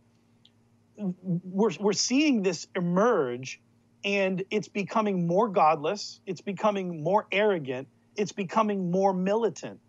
we're, 0.98 1.72
we're 1.80 1.94
seeing 1.94 2.42
this 2.42 2.68
emerge 2.76 3.62
and 4.04 4.44
it's 4.52 4.68
becoming 4.68 5.26
more 5.26 5.48
godless, 5.48 6.20
it's 6.28 6.42
becoming 6.42 7.02
more 7.04 7.26
arrogant, 7.32 7.88
it's 8.16 8.32
becoming 8.32 8.92
more 8.92 9.14
militant. 9.14 9.80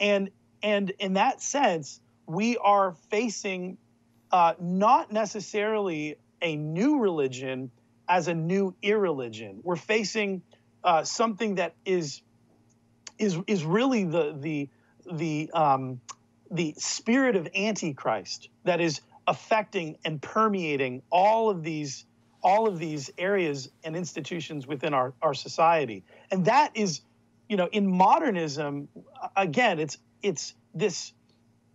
And 0.00 0.30
and 0.62 0.90
in 0.98 1.14
that 1.14 1.40
sense, 1.40 2.00
we 2.26 2.56
are 2.58 2.92
facing 3.10 3.78
uh, 4.30 4.54
not 4.60 5.12
necessarily 5.12 6.16
a 6.42 6.56
new 6.56 6.98
religion 6.98 7.70
as 8.08 8.28
a 8.28 8.34
new 8.34 8.74
irreligion. 8.82 9.60
We're 9.62 9.76
facing 9.76 10.42
uh, 10.84 11.04
something 11.04 11.56
that 11.56 11.74
is 11.84 12.22
is 13.18 13.38
is 13.46 13.64
really 13.64 14.04
the 14.04 14.36
the 14.38 14.68
the 15.10 15.50
um, 15.52 16.00
the 16.50 16.74
spirit 16.78 17.36
of 17.36 17.48
antichrist 17.54 18.48
that 18.64 18.80
is 18.80 19.00
affecting 19.26 19.98
and 20.04 20.20
permeating 20.22 21.02
all 21.10 21.50
of 21.50 21.62
these 21.62 22.04
all 22.42 22.68
of 22.68 22.78
these 22.78 23.10
areas 23.18 23.68
and 23.82 23.96
institutions 23.96 24.66
within 24.66 24.94
our, 24.94 25.12
our 25.20 25.34
society 25.34 26.04
and 26.30 26.44
that 26.44 26.70
is 26.74 27.00
you 27.48 27.56
know 27.56 27.68
in 27.72 27.86
modernism 27.86 28.88
again 29.36 29.78
it's 29.78 29.98
it's 30.22 30.54
this 30.74 31.12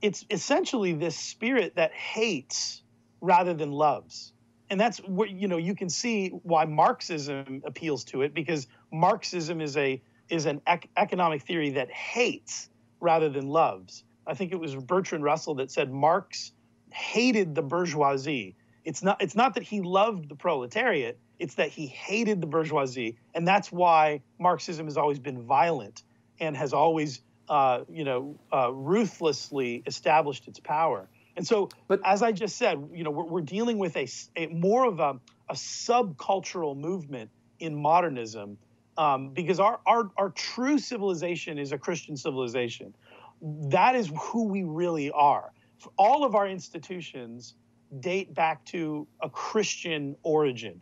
it's 0.03 0.25
essentially 0.29 0.93
this 0.93 1.17
spirit 1.17 1.77
that 1.77 1.93
hates 1.93 2.83
rather 3.21 3.53
than 3.53 3.71
loves. 3.71 4.33
And 4.69 4.79
that's 4.79 4.97
what 4.99 5.29
you 5.29 5.47
know 5.47 5.57
you 5.57 5.75
can 5.75 5.89
see 5.89 6.29
why 6.29 6.65
marxism 6.65 7.61
appeals 7.65 8.03
to 8.05 8.21
it 8.21 8.33
because 8.33 8.67
marxism 8.91 9.61
is 9.61 9.77
a 9.77 10.01
is 10.29 10.45
an 10.45 10.61
ec- 10.67 10.89
economic 10.97 11.43
theory 11.43 11.71
that 11.71 11.89
hates 11.91 12.69
rather 12.99 13.29
than 13.29 13.47
loves. 13.47 14.03
I 14.27 14.33
think 14.33 14.51
it 14.51 14.59
was 14.59 14.75
bertrand 14.75 15.23
russell 15.23 15.55
that 15.55 15.71
said 15.71 15.91
marx 15.91 16.51
hated 16.91 17.55
the 17.55 17.61
bourgeoisie. 17.61 18.55
It's 18.83 19.03
not 19.03 19.21
it's 19.21 19.35
not 19.35 19.53
that 19.53 19.63
he 19.63 19.81
loved 19.81 20.27
the 20.27 20.35
proletariat 20.35 21.17
it's 21.43 21.55
that 21.55 21.67
he 21.67 21.87
hated 21.87 22.39
the 22.39 22.47
bourgeoisie 22.47 23.17
and 23.33 23.45
that's 23.45 23.69
why 23.69 24.21
marxism 24.39 24.85
has 24.85 24.95
always 24.95 25.19
been 25.19 25.41
violent 25.43 26.03
and 26.39 26.55
has 26.55 26.71
always 26.71 27.21
uh, 27.49 27.81
you 27.89 28.05
know 28.05 28.39
uh, 28.53 28.71
ruthlessly 28.71 29.83
established 29.85 30.47
its 30.47 30.61
power. 30.61 31.09
And 31.35 31.45
so 31.45 31.67
but 31.89 31.99
as 32.05 32.23
i 32.23 32.31
just 32.31 32.55
said 32.55 32.89
you 32.93 33.03
know 33.03 33.11
we're, 33.11 33.25
we're 33.25 33.41
dealing 33.41 33.77
with 33.77 33.97
a, 33.97 34.07
a, 34.37 34.47
more 34.47 34.85
of 34.85 35.01
a, 35.01 35.19
a 35.49 35.53
subcultural 35.53 36.77
movement 36.77 37.29
in 37.59 37.75
modernism 37.75 38.57
um, 38.97 39.29
because 39.33 39.59
our, 39.59 39.81
our 39.85 40.09
our 40.15 40.29
true 40.29 40.79
civilization 40.79 41.59
is 41.59 41.73
a 41.73 41.77
christian 41.77 42.15
civilization. 42.15 42.95
That 43.41 43.95
is 43.95 44.09
who 44.17 44.45
we 44.45 44.63
really 44.63 45.11
are. 45.11 45.51
All 45.97 46.23
of 46.23 46.35
our 46.35 46.47
institutions 46.47 47.55
date 47.99 48.33
back 48.33 48.63
to 48.65 49.07
a 49.21 49.29
Christian 49.29 50.15
origin. 50.23 50.81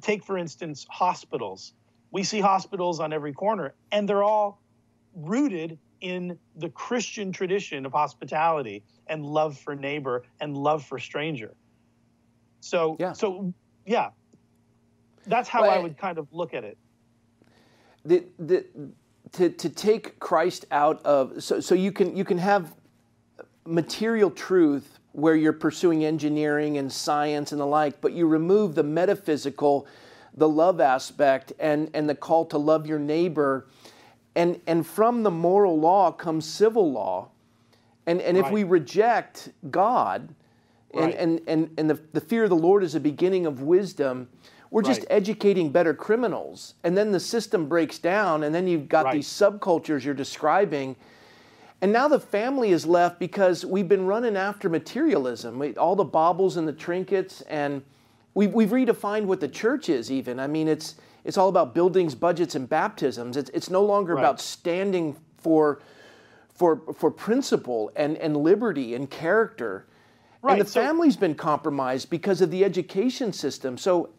Take, 0.00 0.24
for 0.24 0.38
instance, 0.38 0.86
hospitals. 0.88 1.74
We 2.10 2.22
see 2.22 2.40
hospitals 2.40 3.00
on 3.00 3.12
every 3.12 3.32
corner, 3.32 3.74
and 3.90 4.08
they're 4.08 4.22
all 4.22 4.60
rooted 5.14 5.78
in 6.00 6.38
the 6.56 6.68
Christian 6.70 7.32
tradition 7.32 7.86
of 7.86 7.92
hospitality 7.92 8.82
and 9.06 9.24
love 9.24 9.56
for 9.58 9.74
neighbor 9.74 10.24
and 10.40 10.56
love 10.56 10.84
for 10.84 10.98
stranger. 10.98 11.54
So, 12.60 12.96
yeah. 12.98 13.12
so 13.12 13.52
yeah, 13.86 14.10
that's 15.26 15.48
how 15.48 15.62
well, 15.62 15.70
I 15.70 15.78
would 15.78 15.96
kind 15.96 16.18
of 16.18 16.28
look 16.32 16.54
at 16.54 16.64
it. 16.64 16.76
The, 18.04 18.24
the, 18.38 18.64
to, 19.32 19.48
to 19.48 19.68
take 19.68 20.18
Christ 20.18 20.66
out 20.70 21.04
of 21.04 21.42
so, 21.42 21.60
so 21.60 21.74
you 21.74 21.92
can 21.92 22.16
you 22.16 22.24
can 22.24 22.38
have 22.38 22.74
material 23.64 24.30
truth 24.30 24.98
where 25.12 25.36
you're 25.36 25.52
pursuing 25.52 26.04
engineering 26.04 26.78
and 26.78 26.90
science 26.90 27.52
and 27.52 27.60
the 27.60 27.66
like, 27.66 28.00
but 28.00 28.12
you 28.12 28.26
remove 28.26 28.74
the 28.74 28.82
metaphysical, 28.82 29.86
the 30.34 30.48
love 30.48 30.80
aspect, 30.80 31.52
and, 31.58 31.90
and 31.94 32.08
the 32.08 32.14
call 32.14 32.46
to 32.46 32.58
love 32.58 32.86
your 32.86 32.98
neighbor. 32.98 33.66
And, 34.34 34.60
and 34.66 34.86
from 34.86 35.22
the 35.22 35.30
moral 35.30 35.78
law 35.78 36.10
comes 36.10 36.46
civil 36.46 36.90
law. 36.90 37.28
And, 38.06 38.20
and 38.22 38.38
right. 38.38 38.46
if 38.46 38.52
we 38.52 38.64
reject 38.64 39.50
God, 39.70 40.34
and, 40.94 41.04
right. 41.04 41.14
and, 41.16 41.40
and, 41.46 41.70
and 41.78 41.90
the, 41.90 42.00
the 42.12 42.20
fear 42.20 42.44
of 42.44 42.50
the 42.50 42.56
Lord 42.56 42.82
is 42.82 42.94
a 42.94 43.00
beginning 43.00 43.46
of 43.46 43.62
wisdom, 43.62 44.28
we're 44.70 44.82
just 44.82 45.00
right. 45.00 45.08
educating 45.10 45.70
better 45.70 45.92
criminals. 45.92 46.74
And 46.82 46.96
then 46.96 47.12
the 47.12 47.20
system 47.20 47.68
breaks 47.68 47.98
down, 47.98 48.44
and 48.44 48.54
then 48.54 48.66
you've 48.66 48.88
got 48.88 49.12
these 49.12 49.28
subcultures 49.28 50.02
you're 50.02 50.14
describing 50.14 50.96
and 51.82 51.92
now 51.92 52.06
the 52.06 52.20
family 52.20 52.70
is 52.70 52.86
left 52.86 53.18
because 53.18 53.66
we've 53.66 53.88
been 53.88 54.06
running 54.06 54.36
after 54.36 54.68
materialism, 54.68 55.58
we, 55.58 55.74
all 55.74 55.96
the 55.96 56.04
baubles 56.04 56.56
and 56.56 56.66
the 56.66 56.72
trinkets, 56.72 57.40
and 57.42 57.82
we've, 58.34 58.54
we've 58.54 58.70
redefined 58.70 59.24
what 59.24 59.40
the 59.40 59.48
church 59.48 59.88
is, 59.88 60.08
even. 60.08 60.38
I 60.38 60.46
mean, 60.46 60.68
it's, 60.68 60.94
it's 61.24 61.36
all 61.36 61.48
about 61.48 61.74
buildings, 61.74 62.14
budgets, 62.14 62.54
and 62.54 62.68
baptisms. 62.68 63.36
It's, 63.36 63.50
it's 63.50 63.68
no 63.68 63.82
longer 63.82 64.14
right. 64.14 64.20
about 64.20 64.40
standing 64.40 65.16
for, 65.38 65.80
for, 66.54 66.82
for 66.94 67.10
principle 67.10 67.90
and, 67.96 68.16
and 68.18 68.36
liberty 68.36 68.94
and 68.94 69.10
character. 69.10 69.84
Right. 70.40 70.52
And 70.52 70.60
the 70.60 70.70
so, 70.70 70.80
family's 70.80 71.16
been 71.16 71.34
compromised 71.34 72.10
because 72.10 72.40
of 72.40 72.52
the 72.52 72.64
education 72.64 73.32
system. 73.32 73.76
So, 73.76 74.10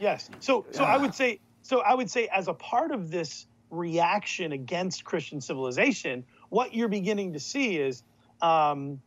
yes. 0.00 0.30
So, 0.40 0.64
so 0.70 0.82
uh, 0.82 0.86
I 0.86 0.96
would 0.96 1.14
say, 1.14 1.40
so 1.60 1.80
I 1.80 1.92
would 1.92 2.10
say, 2.10 2.28
as 2.28 2.48
a 2.48 2.54
part 2.54 2.90
of 2.90 3.10
this 3.10 3.48
reaction 3.72 4.52
against 4.52 5.02
Christian 5.02 5.40
civilization, 5.40 6.24
what 6.50 6.74
you're 6.74 6.88
beginning 6.88 7.32
to 7.32 7.40
see 7.40 7.78
is 7.78 8.04
um, 8.40 9.00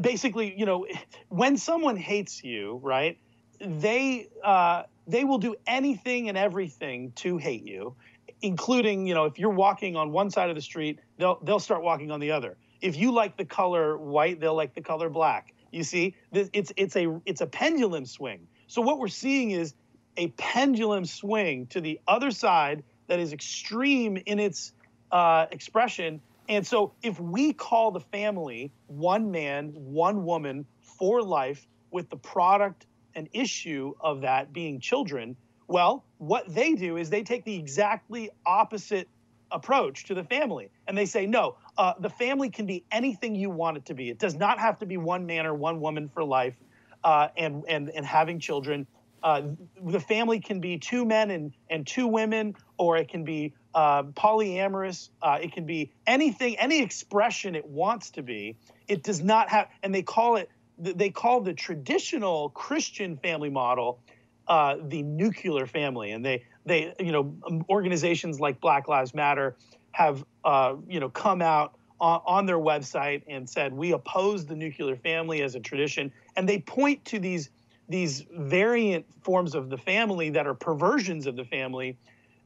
basically, 0.00 0.58
you 0.58 0.66
know, 0.66 0.86
when 1.28 1.56
someone 1.56 1.96
hates 1.96 2.42
you, 2.42 2.80
right? 2.82 3.18
They 3.60 4.28
uh, 4.42 4.84
they 5.06 5.24
will 5.24 5.38
do 5.38 5.54
anything 5.66 6.28
and 6.28 6.36
everything 6.36 7.12
to 7.16 7.36
hate 7.36 7.64
you, 7.64 7.94
including, 8.42 9.06
you 9.06 9.14
know, 9.14 9.24
if 9.24 9.38
you're 9.38 9.50
walking 9.50 9.96
on 9.96 10.10
one 10.12 10.30
side 10.30 10.50
of 10.50 10.56
the 10.56 10.62
street, 10.62 10.98
they'll 11.18 11.38
they'll 11.42 11.60
start 11.60 11.82
walking 11.82 12.10
on 12.10 12.20
the 12.20 12.32
other. 12.32 12.56
If 12.80 12.96
you 12.96 13.12
like 13.12 13.36
the 13.36 13.44
color 13.44 13.96
white, 13.96 14.40
they'll 14.40 14.54
like 14.54 14.74
the 14.74 14.82
color 14.82 15.08
black. 15.08 15.54
You 15.70 15.84
see, 15.84 16.16
it's 16.32 16.72
it's 16.76 16.96
a 16.96 17.20
it's 17.24 17.40
a 17.40 17.46
pendulum 17.46 18.06
swing. 18.06 18.46
So 18.66 18.82
what 18.82 18.98
we're 18.98 19.08
seeing 19.08 19.52
is 19.52 19.74
a 20.16 20.28
pendulum 20.28 21.04
swing 21.04 21.66
to 21.68 21.80
the 21.80 22.00
other 22.08 22.30
side 22.30 22.82
that 23.06 23.18
is 23.18 23.32
extreme 23.32 24.16
in 24.26 24.38
its 24.38 24.72
uh, 25.10 25.46
expression 25.50 26.20
and 26.48 26.66
so 26.66 26.92
if 27.02 27.18
we 27.18 27.52
call 27.52 27.90
the 27.90 28.00
family 28.00 28.70
one 28.86 29.30
man, 29.30 29.72
one 29.74 30.24
woman 30.24 30.66
for 30.80 31.22
life 31.22 31.66
with 31.90 32.08
the 32.08 32.16
product 32.16 32.86
and 33.14 33.28
issue 33.32 33.94
of 34.00 34.20
that 34.20 34.52
being 34.52 34.80
children, 34.80 35.36
well, 35.66 36.04
what 36.18 36.52
they 36.52 36.74
do 36.74 36.96
is 36.96 37.10
they 37.10 37.22
take 37.22 37.44
the 37.44 37.56
exactly 37.56 38.30
opposite 38.44 39.08
approach 39.50 40.04
to 40.04 40.14
the 40.14 40.24
family. 40.24 40.70
And 40.86 40.96
they 40.96 41.06
say, 41.06 41.26
no, 41.26 41.56
uh, 41.76 41.94
the 41.98 42.10
family 42.10 42.50
can 42.50 42.66
be 42.66 42.84
anything 42.92 43.34
you 43.34 43.50
want 43.50 43.76
it 43.76 43.86
to 43.86 43.94
be. 43.94 44.10
It 44.10 44.18
does 44.18 44.34
not 44.34 44.58
have 44.60 44.78
to 44.80 44.86
be 44.86 44.96
one 44.96 45.26
man 45.26 45.46
or 45.46 45.54
one 45.54 45.80
woman 45.80 46.08
for 46.08 46.22
life 46.22 46.54
uh, 47.02 47.28
and, 47.36 47.64
and, 47.68 47.90
and 47.90 48.06
having 48.06 48.38
children. 48.38 48.86
Uh, 49.26 49.42
the 49.82 49.98
family 49.98 50.38
can 50.38 50.60
be 50.60 50.78
two 50.78 51.04
men 51.04 51.32
and, 51.32 51.52
and 51.68 51.84
two 51.84 52.06
women, 52.06 52.54
or 52.78 52.96
it 52.96 53.08
can 53.08 53.24
be 53.24 53.52
uh, 53.74 54.04
polyamorous. 54.04 55.10
Uh, 55.20 55.36
it 55.42 55.50
can 55.50 55.66
be 55.66 55.90
anything, 56.06 56.56
any 56.58 56.80
expression 56.80 57.56
it 57.56 57.66
wants 57.66 58.10
to 58.10 58.22
be. 58.22 58.56
It 58.86 59.02
does 59.02 59.24
not 59.24 59.48
have, 59.48 59.66
and 59.82 59.92
they 59.92 60.02
call 60.02 60.36
it, 60.36 60.48
they 60.78 61.10
call 61.10 61.40
the 61.40 61.52
traditional 61.52 62.50
Christian 62.50 63.16
family 63.16 63.50
model 63.50 63.98
uh, 64.46 64.76
the 64.80 65.02
nuclear 65.02 65.66
family. 65.66 66.12
And 66.12 66.24
they, 66.24 66.44
they, 66.64 66.94
you 67.00 67.10
know, 67.10 67.34
um, 67.48 67.64
organizations 67.68 68.38
like 68.38 68.60
Black 68.60 68.86
Lives 68.86 69.12
Matter 69.12 69.56
have, 69.90 70.24
uh, 70.44 70.76
you 70.86 71.00
know, 71.00 71.08
come 71.08 71.42
out 71.42 71.74
on, 72.00 72.20
on 72.26 72.46
their 72.46 72.60
website 72.60 73.22
and 73.26 73.50
said 73.50 73.72
we 73.72 73.90
oppose 73.90 74.46
the 74.46 74.54
nuclear 74.54 74.94
family 74.94 75.42
as 75.42 75.56
a 75.56 75.60
tradition, 75.60 76.12
and 76.36 76.48
they 76.48 76.60
point 76.60 77.04
to 77.06 77.18
these 77.18 77.50
these 77.88 78.24
variant 78.32 79.06
forms 79.22 79.54
of 79.54 79.70
the 79.70 79.78
family 79.78 80.30
that 80.30 80.46
are 80.46 80.54
perversions 80.54 81.26
of 81.26 81.36
the 81.36 81.44
family, 81.44 81.96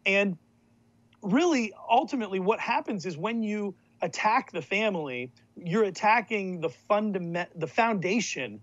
and 0.05 0.37
really 1.23 1.73
ultimately 1.89 2.41
what 2.41 2.61
happens 2.61 3.07
is 3.07 3.17
when 3.17 3.43
you 3.43 3.75
attack 4.03 4.51
the 4.53 4.63
family 4.63 5.31
you're 5.57 5.85
attacking 5.85 6.61
the 6.61 6.69
fundament 6.69 7.49
the 7.55 7.67
foundation 7.67 8.61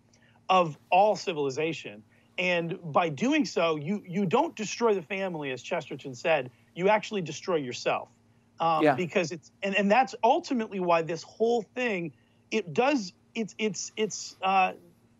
of 0.50 0.78
all 0.90 1.16
civilization. 1.16 2.04
And 2.38 2.78
by 2.84 3.10
doing 3.10 3.46
so 3.46 3.76
you 3.76 4.04
you 4.08 4.26
don't 4.26 4.56
destroy 4.56 4.94
the 4.94 5.02
family 5.02 5.52
as 5.52 5.62
chesterton 5.62 6.16
said. 6.16 6.52
You 6.76 6.90
actually 6.90 7.22
destroy 7.22 7.58
yourself. 7.58 8.10
Um, 8.60 8.84
yeah. 8.84 8.96
because 8.96 9.32
it's 9.32 9.52
and, 9.62 9.76
and 9.76 9.92
that's 9.92 10.16
ultimately 10.24 10.80
why 10.80 11.04
this 11.04 11.22
whole 11.22 11.62
thing 11.62 12.14
it 12.50 12.74
does 12.74 13.14
it's 13.36 13.54
it's 13.60 13.92
it's 13.96 14.36
uh, 14.42 14.74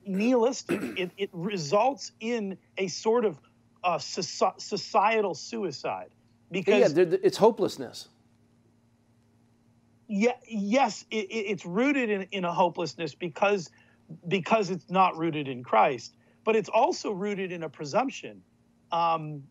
nihilistic 0.08 0.82
it, 0.98 1.12
it 1.18 1.30
results 1.34 2.12
in 2.20 2.58
a 2.78 2.88
sort 2.88 3.26
of 3.26 3.40
uh, 3.84 3.98
societal 3.98 5.34
suicide 5.34 6.10
because 6.52 6.96
yeah, 6.96 7.06
it's 7.24 7.38
hopelessness. 7.38 8.10
Yeah, 10.08 10.32
yes, 10.48 11.06
it, 11.12 11.28
it's 11.30 11.66
rooted 11.66 12.10
in, 12.10 12.22
in 12.32 12.46
a 12.46 12.54
hopelessness 12.54 13.14
because 13.16 13.70
because 14.28 14.70
it's 14.70 14.90
not 14.90 15.18
rooted 15.18 15.50
in 15.50 15.64
Christ, 15.64 16.16
but 16.46 16.56
it's 16.56 16.70
also 16.70 17.12
rooted 17.12 17.52
in 17.52 17.64
a 17.64 17.70
presumption, 17.70 18.42
um, 18.92 19.44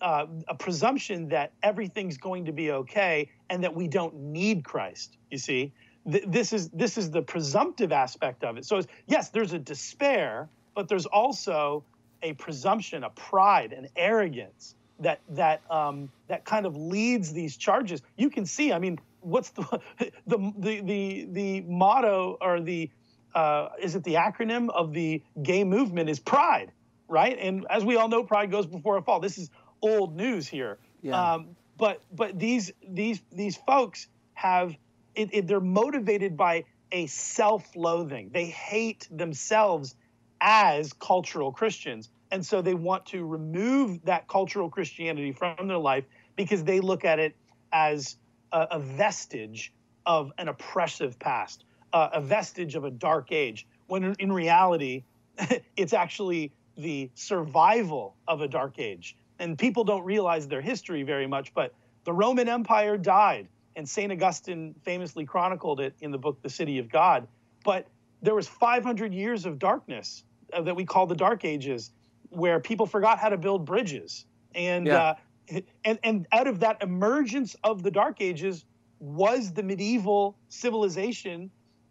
uh, 0.00 0.26
a 0.46 0.54
presumption 0.54 1.28
that 1.30 1.52
everything's 1.64 2.16
going 2.16 2.44
to 2.44 2.52
be 2.52 2.70
okay 2.70 3.28
and 3.50 3.64
that 3.64 3.74
we 3.74 3.88
don't 3.88 4.14
need 4.14 4.64
Christ. 4.64 5.16
You 5.30 5.38
see, 5.38 5.72
th- 6.10 6.24
this 6.26 6.52
is 6.52 6.68
this 6.70 6.98
is 6.98 7.10
the 7.10 7.22
presumptive 7.22 7.92
aspect 7.92 8.44
of 8.44 8.56
it. 8.56 8.64
So 8.64 8.82
yes, 9.06 9.30
there's 9.30 9.52
a 9.52 9.58
despair, 9.58 10.48
but 10.74 10.88
there's 10.88 11.06
also 11.06 11.84
a 12.22 12.32
presumption, 12.34 13.04
a 13.04 13.10
pride, 13.10 13.72
an 13.72 13.88
arrogance 13.96 14.74
that 15.00 15.20
that 15.30 15.62
um, 15.70 16.10
that 16.28 16.44
kind 16.44 16.66
of 16.66 16.76
leads 16.76 17.32
these 17.32 17.56
charges. 17.56 18.02
You 18.16 18.30
can 18.30 18.46
see. 18.46 18.72
I 18.72 18.78
mean, 18.78 18.98
what's 19.20 19.50
the 19.50 19.80
the 20.26 20.52
the 20.58 20.80
the, 20.80 21.28
the 21.30 21.60
motto 21.62 22.38
or 22.40 22.60
the 22.60 22.90
uh, 23.34 23.70
is 23.80 23.96
it 23.96 24.04
the 24.04 24.14
acronym 24.14 24.70
of 24.70 24.92
the 24.92 25.22
gay 25.42 25.64
movement 25.64 26.08
is 26.08 26.20
pride, 26.20 26.72
right? 27.08 27.36
And 27.38 27.66
as 27.68 27.84
we 27.84 27.96
all 27.96 28.08
know, 28.08 28.22
pride 28.22 28.50
goes 28.50 28.66
before 28.66 28.96
a 28.96 29.02
fall. 29.02 29.20
This 29.20 29.38
is 29.38 29.50
old 29.82 30.16
news 30.16 30.46
here. 30.46 30.78
Yeah. 31.02 31.34
Um, 31.34 31.56
but 31.76 32.00
but 32.12 32.38
these 32.38 32.72
these 32.88 33.20
these 33.32 33.56
folks 33.56 34.08
have 34.34 34.74
it, 35.14 35.30
it, 35.32 35.46
they're 35.46 35.60
motivated 35.60 36.36
by 36.36 36.64
a 36.92 37.06
self-loathing. 37.06 38.30
They 38.32 38.46
hate 38.46 39.08
themselves 39.10 39.96
as 40.40 40.92
cultural 40.92 41.52
Christians, 41.52 42.10
and 42.30 42.44
so 42.44 42.60
they 42.60 42.74
want 42.74 43.06
to 43.06 43.24
remove 43.24 44.04
that 44.04 44.28
cultural 44.28 44.68
Christianity 44.68 45.32
from 45.32 45.68
their 45.68 45.78
life 45.78 46.04
because 46.36 46.64
they 46.64 46.80
look 46.80 47.04
at 47.04 47.18
it 47.18 47.34
as 47.72 48.16
a, 48.52 48.66
a 48.72 48.78
vestige 48.78 49.72
of 50.06 50.32
an 50.38 50.48
oppressive 50.48 51.18
past, 51.18 51.64
uh, 51.92 52.10
a 52.12 52.20
vestige 52.20 52.74
of 52.74 52.84
a 52.84 52.90
dark 52.90 53.32
age. 53.32 53.66
When 53.86 54.14
in 54.18 54.32
reality, 54.32 55.04
it's 55.76 55.92
actually 55.92 56.52
the 56.76 57.10
survival 57.14 58.16
of 58.26 58.40
a 58.40 58.48
dark 58.48 58.78
age 58.78 59.16
and 59.38 59.58
people 59.58 59.84
don't 59.84 60.04
realize 60.04 60.48
their 60.48 60.60
history 60.60 61.02
very 61.02 61.26
much, 61.26 61.52
but 61.54 61.74
the 62.04 62.12
Roman 62.12 62.48
Empire 62.48 62.96
died, 62.96 63.48
and 63.76 63.88
St. 63.88 64.12
Augustine 64.12 64.74
famously 64.84 65.24
chronicled 65.24 65.80
it 65.80 65.94
in 66.00 66.10
the 66.10 66.18
book 66.18 66.40
The 66.42 66.50
City 66.50 66.78
of 66.78 66.90
God. 66.90 67.26
But 67.64 67.88
there 68.22 68.34
was 68.34 68.48
500 68.48 69.12
years 69.12 69.46
of 69.46 69.58
darkness 69.58 70.24
uh, 70.52 70.62
that 70.62 70.74
we 70.74 70.84
call 70.84 71.06
the 71.06 71.14
Dark 71.14 71.44
Ages, 71.44 71.90
where 72.30 72.60
people 72.60 72.86
forgot 72.86 73.18
how 73.18 73.28
to 73.28 73.36
build 73.36 73.64
bridges. 73.64 74.26
And, 74.54 74.86
yeah. 74.86 75.14
uh, 75.52 75.60
and, 75.84 75.98
and 76.02 76.26
out 76.32 76.46
of 76.46 76.60
that 76.60 76.82
emergence 76.82 77.56
of 77.64 77.82
the 77.82 77.90
Dark 77.90 78.20
Ages 78.20 78.64
was 79.00 79.52
the 79.52 79.62
medieval 79.62 80.38
civilization 80.48 81.50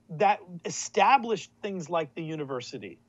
that 0.09 0.39
established 0.65 1.51
things 1.61 1.89
like 1.89 2.13
the 2.15 2.23
university, 2.23 2.99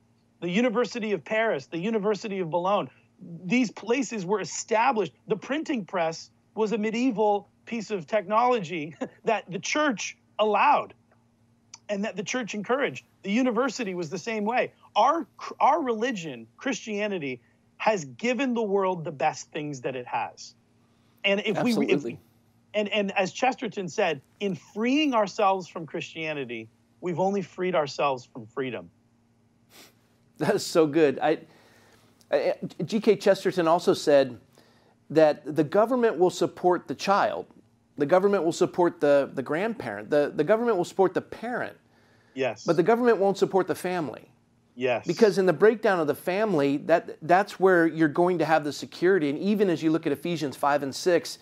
the 0.41 0.49
University 0.49 1.11
of 1.11 1.23
Paris, 1.23 1.67
the 1.67 1.77
University 1.77 2.39
of 2.39 2.49
Bologna, 2.49 2.89
these 3.19 3.71
places 3.71 4.25
were 4.25 4.39
established. 4.39 5.13
The 5.27 5.37
printing 5.37 5.85
press 5.85 6.29
was 6.53 6.71
a 6.71 6.77
medieval 6.77 7.49
piece 7.65 7.91
of 7.91 8.07
technology 8.07 8.95
that 9.23 9.49
the 9.49 9.59
church 9.59 10.17
allowed 10.39 10.93
and 11.89 12.03
that 12.03 12.15
the 12.15 12.23
church 12.23 12.55
encouraged. 12.55 13.05
The 13.23 13.31
university 13.31 13.93
was 13.93 14.09
the 14.09 14.17
same 14.17 14.45
way. 14.45 14.73
Our, 14.95 15.27
our 15.59 15.83
religion, 15.83 16.47
Christianity, 16.57 17.41
has 17.77 18.05
given 18.05 18.53
the 18.53 18.61
world 18.61 19.03
the 19.03 19.11
best 19.11 19.51
things 19.51 19.81
that 19.81 19.95
it 19.95 20.07
has. 20.07 20.55
And 21.23 21.41
if 21.45 21.57
Absolutely. 21.57 21.95
we, 21.95 22.13
if, 22.13 22.19
and, 22.73 22.89
and 22.89 23.11
as 23.17 23.31
Chesterton 23.31 23.87
said, 23.87 24.21
in 24.39 24.55
freeing 24.55 25.13
ourselves 25.13 25.67
from 25.67 25.85
Christianity, 25.85 26.69
we've 27.01 27.19
only 27.19 27.41
freed 27.41 27.75
ourselves 27.75 28.25
from 28.25 28.45
freedom. 28.47 28.89
That 30.37 30.55
is 30.55 30.65
so 30.65 30.85
good. 30.85 31.19
I, 31.21 31.39
uh, 32.31 32.53
G.K. 32.83 33.17
Chesterton 33.17 33.67
also 33.67 33.93
said 33.93 34.39
that 35.09 35.55
the 35.55 35.63
government 35.63 36.17
will 36.17 36.29
support 36.29 36.87
the 36.87 36.95
child, 36.95 37.45
the 37.97 38.05
government 38.05 38.43
will 38.43 38.51
support 38.51 38.99
the, 38.99 39.29
the 39.33 39.43
grandparent, 39.43 40.09
the, 40.09 40.31
the 40.35 40.43
government 40.43 40.77
will 40.77 40.85
support 40.85 41.13
the 41.13 41.21
parent. 41.21 41.77
Yes. 42.33 42.65
But 42.65 42.75
the 42.75 42.83
government 42.83 43.17
won't 43.17 43.37
support 43.37 43.67
the 43.67 43.75
family. 43.75 44.29
Yes. 44.75 45.07
Because 45.07 45.37
in 45.37 45.45
the 45.45 45.53
breakdown 45.53 46.01
of 46.01 46.07
the 46.07 46.15
family, 46.15 46.77
that, 46.77 47.17
that's 47.21 47.59
where 47.59 47.87
you're 47.87 48.09
going 48.09 48.39
to 48.39 48.45
have 48.45 48.65
the 48.65 48.73
security. 48.73 49.29
And 49.29 49.39
even 49.39 49.69
as 49.69 49.81
you 49.81 49.89
look 49.89 50.05
at 50.05 50.11
Ephesians 50.11 50.57
5 50.57 50.83
and 50.83 50.93
6, 50.93 51.39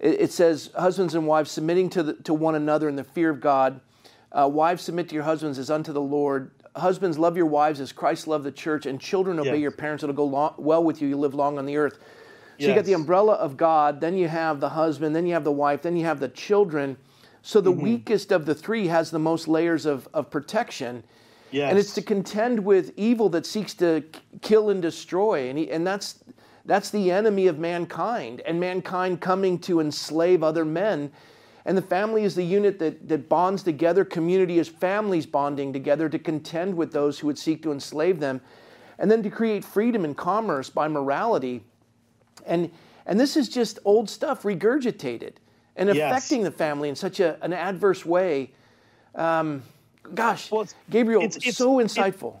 it, 0.00 0.20
it 0.20 0.32
says, 0.32 0.70
Husbands 0.76 1.14
and 1.14 1.28
wives 1.28 1.52
submitting 1.52 1.88
to, 1.90 2.02
the, 2.02 2.14
to 2.14 2.34
one 2.34 2.56
another 2.56 2.88
in 2.88 2.96
the 2.96 3.04
fear 3.04 3.30
of 3.30 3.40
God. 3.40 3.80
Uh, 4.32 4.48
wives 4.48 4.82
submit 4.82 5.08
to 5.10 5.14
your 5.14 5.22
husbands 5.22 5.60
as 5.60 5.70
unto 5.70 5.92
the 5.92 6.00
Lord 6.00 6.50
husbands, 6.76 7.18
love 7.18 7.36
your 7.36 7.46
wives 7.46 7.80
as 7.80 7.92
Christ 7.92 8.26
loved 8.26 8.44
the 8.44 8.52
church, 8.52 8.86
and 8.86 9.00
children, 9.00 9.38
obey 9.40 9.52
yes. 9.52 9.60
your 9.60 9.70
parents. 9.70 10.04
It'll 10.04 10.14
go 10.14 10.24
long, 10.24 10.54
well 10.58 10.84
with 10.84 11.02
you. 11.02 11.08
You 11.08 11.16
live 11.16 11.34
long 11.34 11.58
on 11.58 11.66
the 11.66 11.76
earth. 11.76 11.98
So 12.58 12.62
yes. 12.62 12.68
you 12.68 12.74
got 12.74 12.84
the 12.84 12.94
umbrella 12.94 13.34
of 13.34 13.56
God, 13.56 14.00
then 14.00 14.16
you 14.16 14.28
have 14.28 14.60
the 14.60 14.70
husband, 14.70 15.14
then 15.14 15.26
you 15.26 15.34
have 15.34 15.44
the 15.44 15.52
wife, 15.52 15.82
then 15.82 15.96
you 15.96 16.04
have 16.04 16.20
the 16.20 16.28
children. 16.28 16.96
So 17.42 17.60
the 17.60 17.70
mm-hmm. 17.70 17.82
weakest 17.82 18.32
of 18.32 18.46
the 18.46 18.54
three 18.54 18.86
has 18.86 19.10
the 19.10 19.18
most 19.18 19.46
layers 19.46 19.86
of, 19.86 20.08
of 20.14 20.30
protection. 20.30 21.04
Yes. 21.50 21.70
And 21.70 21.78
it's 21.78 21.94
to 21.94 22.02
contend 22.02 22.64
with 22.64 22.92
evil 22.96 23.28
that 23.30 23.46
seeks 23.46 23.74
to 23.74 24.04
kill 24.42 24.70
and 24.70 24.82
destroy. 24.82 25.48
And, 25.48 25.58
he, 25.58 25.70
and 25.70 25.86
that's, 25.86 26.24
that's 26.64 26.90
the 26.90 27.10
enemy 27.10 27.46
of 27.46 27.58
mankind, 27.58 28.40
and 28.40 28.58
mankind 28.58 29.20
coming 29.20 29.58
to 29.60 29.80
enslave 29.80 30.42
other 30.42 30.64
men 30.64 31.12
and 31.66 31.76
the 31.76 31.82
family 31.82 32.22
is 32.22 32.36
the 32.36 32.44
unit 32.44 32.78
that, 32.78 33.08
that 33.08 33.28
bonds 33.28 33.64
together. 33.64 34.04
Community 34.04 34.60
is 34.60 34.68
families 34.68 35.26
bonding 35.26 35.72
together 35.72 36.08
to 36.08 36.18
contend 36.18 36.76
with 36.76 36.92
those 36.92 37.18
who 37.18 37.26
would 37.26 37.38
seek 37.38 37.60
to 37.64 37.72
enslave 37.72 38.20
them. 38.20 38.40
And 39.00 39.10
then 39.10 39.22
to 39.24 39.30
create 39.30 39.64
freedom 39.64 40.04
and 40.04 40.16
commerce 40.16 40.70
by 40.70 40.86
morality. 40.86 41.64
And, 42.46 42.70
and 43.04 43.18
this 43.18 43.36
is 43.36 43.48
just 43.48 43.78
old 43.84 44.08
stuff 44.08 44.42
regurgitated 44.42 45.34
and 45.76 45.94
yes. 45.94 46.10
affecting 46.10 46.42
the 46.42 46.50
family 46.50 46.88
in 46.88 46.96
such 46.96 47.20
a, 47.20 47.42
an 47.42 47.52
adverse 47.52 48.04
way. 48.04 48.50
Um, 49.14 49.62
gosh, 50.14 50.50
well, 50.50 50.66
Gabriel, 50.90 51.22
it's, 51.22 51.36
it's, 51.36 51.56
so 51.56 51.76
insightful. 51.76 52.40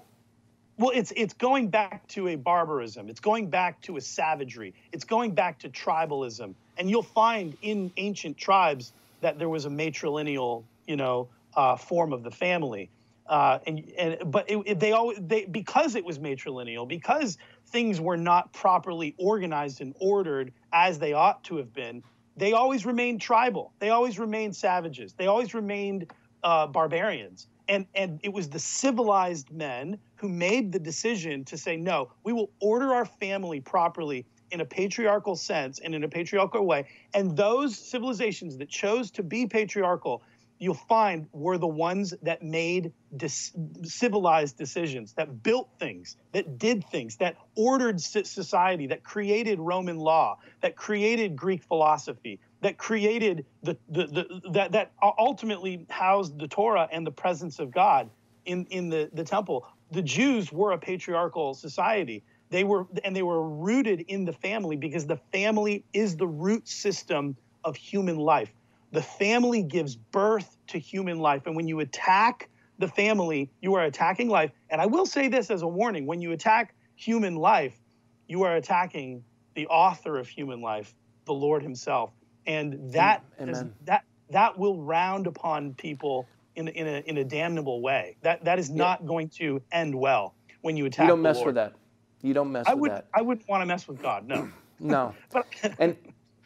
well, 0.78 0.92
it's 0.94 1.12
it's 1.16 1.34
going 1.34 1.68
back 1.68 2.06
to 2.08 2.28
a 2.28 2.36
barbarism. 2.36 3.08
It's 3.08 3.20
going 3.20 3.48
back 3.48 3.80
to 3.82 3.96
a 3.96 4.00
savagery. 4.00 4.74
It's 4.92 5.04
going 5.04 5.32
back 5.32 5.58
to 5.60 5.68
tribalism. 5.68 6.54
And 6.78 6.90
you'll 6.90 7.02
find 7.02 7.56
in 7.62 7.90
ancient 7.96 8.36
tribes 8.36 8.92
that 9.22 9.38
there 9.38 9.48
was 9.48 9.64
a 9.64 9.70
matrilineal, 9.70 10.64
you 10.86 10.96
know, 10.96 11.28
uh, 11.56 11.76
form 11.76 12.12
of 12.12 12.22
the 12.22 12.30
family. 12.30 12.90
Uh, 13.26 13.58
and 13.66 13.90
and 13.98 14.30
but 14.30 14.48
it, 14.48 14.62
it, 14.66 14.80
they 14.80 14.92
always 14.92 15.18
they 15.20 15.46
because 15.46 15.96
it 15.96 16.04
was 16.04 16.18
matrilineal 16.18 16.86
because 16.86 17.38
things 17.66 18.00
were 18.00 18.16
not 18.16 18.52
properly 18.52 19.14
organized 19.18 19.80
and 19.80 19.94
ordered 20.00 20.52
as 20.72 20.98
they 20.98 21.12
ought 21.12 21.42
to 21.44 21.56
have 21.56 21.72
been. 21.72 22.02
They 22.36 22.52
always 22.52 22.84
remained 22.84 23.20
tribal. 23.20 23.72
They 23.78 23.90
always 23.90 24.18
remained 24.18 24.54
savages. 24.54 25.14
They 25.14 25.26
always 25.26 25.54
remained 25.54 26.12
uh, 26.42 26.66
barbarians. 26.66 27.48
And 27.68 27.86
and 27.94 28.20
it 28.22 28.32
was 28.32 28.48
the 28.48 28.60
civilized 28.60 29.50
men 29.50 29.98
who 30.14 30.28
made 30.28 30.70
the 30.70 30.78
decision 30.78 31.44
to 31.46 31.58
say 31.58 31.76
no. 31.76 32.10
We 32.22 32.32
will 32.32 32.50
order 32.60 32.94
our 32.94 33.04
family 33.04 33.60
properly 33.60 34.24
in 34.50 34.60
a 34.60 34.64
patriarchal 34.64 35.34
sense 35.34 35.80
and 35.80 35.94
in 35.94 36.04
a 36.04 36.08
patriarchal 36.08 36.64
way. 36.64 36.86
And 37.14 37.36
those 37.36 37.76
civilizations 37.76 38.56
that 38.58 38.68
chose 38.68 39.10
to 39.12 39.22
be 39.22 39.46
patriarchal, 39.46 40.22
you'll 40.58 40.74
find 40.74 41.26
were 41.32 41.58
the 41.58 41.66
ones 41.66 42.14
that 42.22 42.42
made 42.42 42.92
dis- 43.16 43.52
civilized 43.82 44.56
decisions, 44.56 45.12
that 45.14 45.42
built 45.42 45.68
things, 45.78 46.16
that 46.32 46.58
did 46.58 46.84
things, 46.88 47.16
that 47.16 47.36
ordered 47.56 48.00
society, 48.00 48.86
that 48.86 49.02
created 49.02 49.58
Roman 49.58 49.98
law, 49.98 50.38
that 50.62 50.76
created 50.76 51.36
Greek 51.36 51.62
philosophy, 51.62 52.40
that 52.62 52.78
created 52.78 53.44
the, 53.62 53.76
the, 53.88 54.06
the 54.06 54.50
that, 54.52 54.72
that 54.72 54.92
ultimately 55.18 55.86
housed 55.90 56.38
the 56.38 56.48
Torah 56.48 56.88
and 56.90 57.06
the 57.06 57.12
presence 57.12 57.58
of 57.58 57.70
God 57.70 58.10
in, 58.44 58.66
in 58.70 58.88
the, 58.88 59.10
the 59.12 59.24
temple. 59.24 59.66
The 59.92 60.02
Jews 60.02 60.50
were 60.52 60.72
a 60.72 60.78
patriarchal 60.78 61.54
society 61.54 62.24
they 62.50 62.64
were 62.64 62.86
and 63.04 63.14
they 63.14 63.22
were 63.22 63.48
rooted 63.48 64.04
in 64.08 64.24
the 64.24 64.32
family 64.32 64.76
because 64.76 65.06
the 65.06 65.18
family 65.32 65.84
is 65.92 66.16
the 66.16 66.26
root 66.26 66.68
system 66.68 67.36
of 67.64 67.76
human 67.76 68.16
life. 68.16 68.52
The 68.96 69.02
family 69.02 69.62
gives 69.62 69.94
birth 69.94 70.56
to 70.68 70.78
human 70.78 71.18
life. 71.18 71.42
And 71.44 71.54
when 71.54 71.68
you 71.68 71.80
attack 71.80 72.48
the 72.78 72.88
family, 72.88 73.50
you 73.60 73.74
are 73.74 73.84
attacking 73.84 74.30
life. 74.30 74.52
And 74.70 74.80
I 74.80 74.86
will 74.86 75.04
say 75.04 75.28
this 75.28 75.50
as 75.50 75.60
a 75.60 75.66
warning 75.66 76.06
when 76.06 76.22
you 76.22 76.32
attack 76.32 76.74
human 76.94 77.36
life, 77.36 77.78
you 78.26 78.42
are 78.44 78.56
attacking 78.56 79.22
the 79.52 79.66
author 79.66 80.16
of 80.16 80.26
human 80.26 80.62
life, 80.62 80.94
the 81.26 81.34
Lord 81.34 81.62
Himself. 81.62 82.10
And 82.46 82.90
that 82.94 83.22
is, 83.38 83.64
that 83.84 84.04
that 84.30 84.58
will 84.58 84.80
round 84.80 85.26
upon 85.26 85.74
people 85.74 86.26
in, 86.54 86.68
in, 86.68 86.86
a, 86.86 87.00
in 87.00 87.18
a 87.18 87.24
damnable 87.24 87.82
way. 87.82 88.16
That 88.22 88.46
that 88.46 88.58
is 88.58 88.70
not 88.70 89.02
yeah. 89.02 89.08
going 89.08 89.28
to 89.40 89.60
end 89.72 89.94
well 89.94 90.34
when 90.62 90.78
you 90.78 90.86
attack. 90.86 91.04
You 91.04 91.08
don't 91.08 91.20
mess 91.20 91.36
Lord. 91.36 91.48
with 91.48 91.54
that. 91.56 91.74
You 92.22 92.32
don't 92.32 92.50
mess 92.50 92.64
I 92.66 92.72
with 92.72 92.80
would, 92.80 92.90
that. 92.92 93.08
I 93.12 93.20
wouldn't 93.20 93.46
want 93.46 93.60
to 93.60 93.66
mess 93.66 93.86
with 93.86 94.00
God. 94.00 94.26
No. 94.26 94.50
no. 94.80 95.14
but, 95.30 95.46
and 95.78 95.98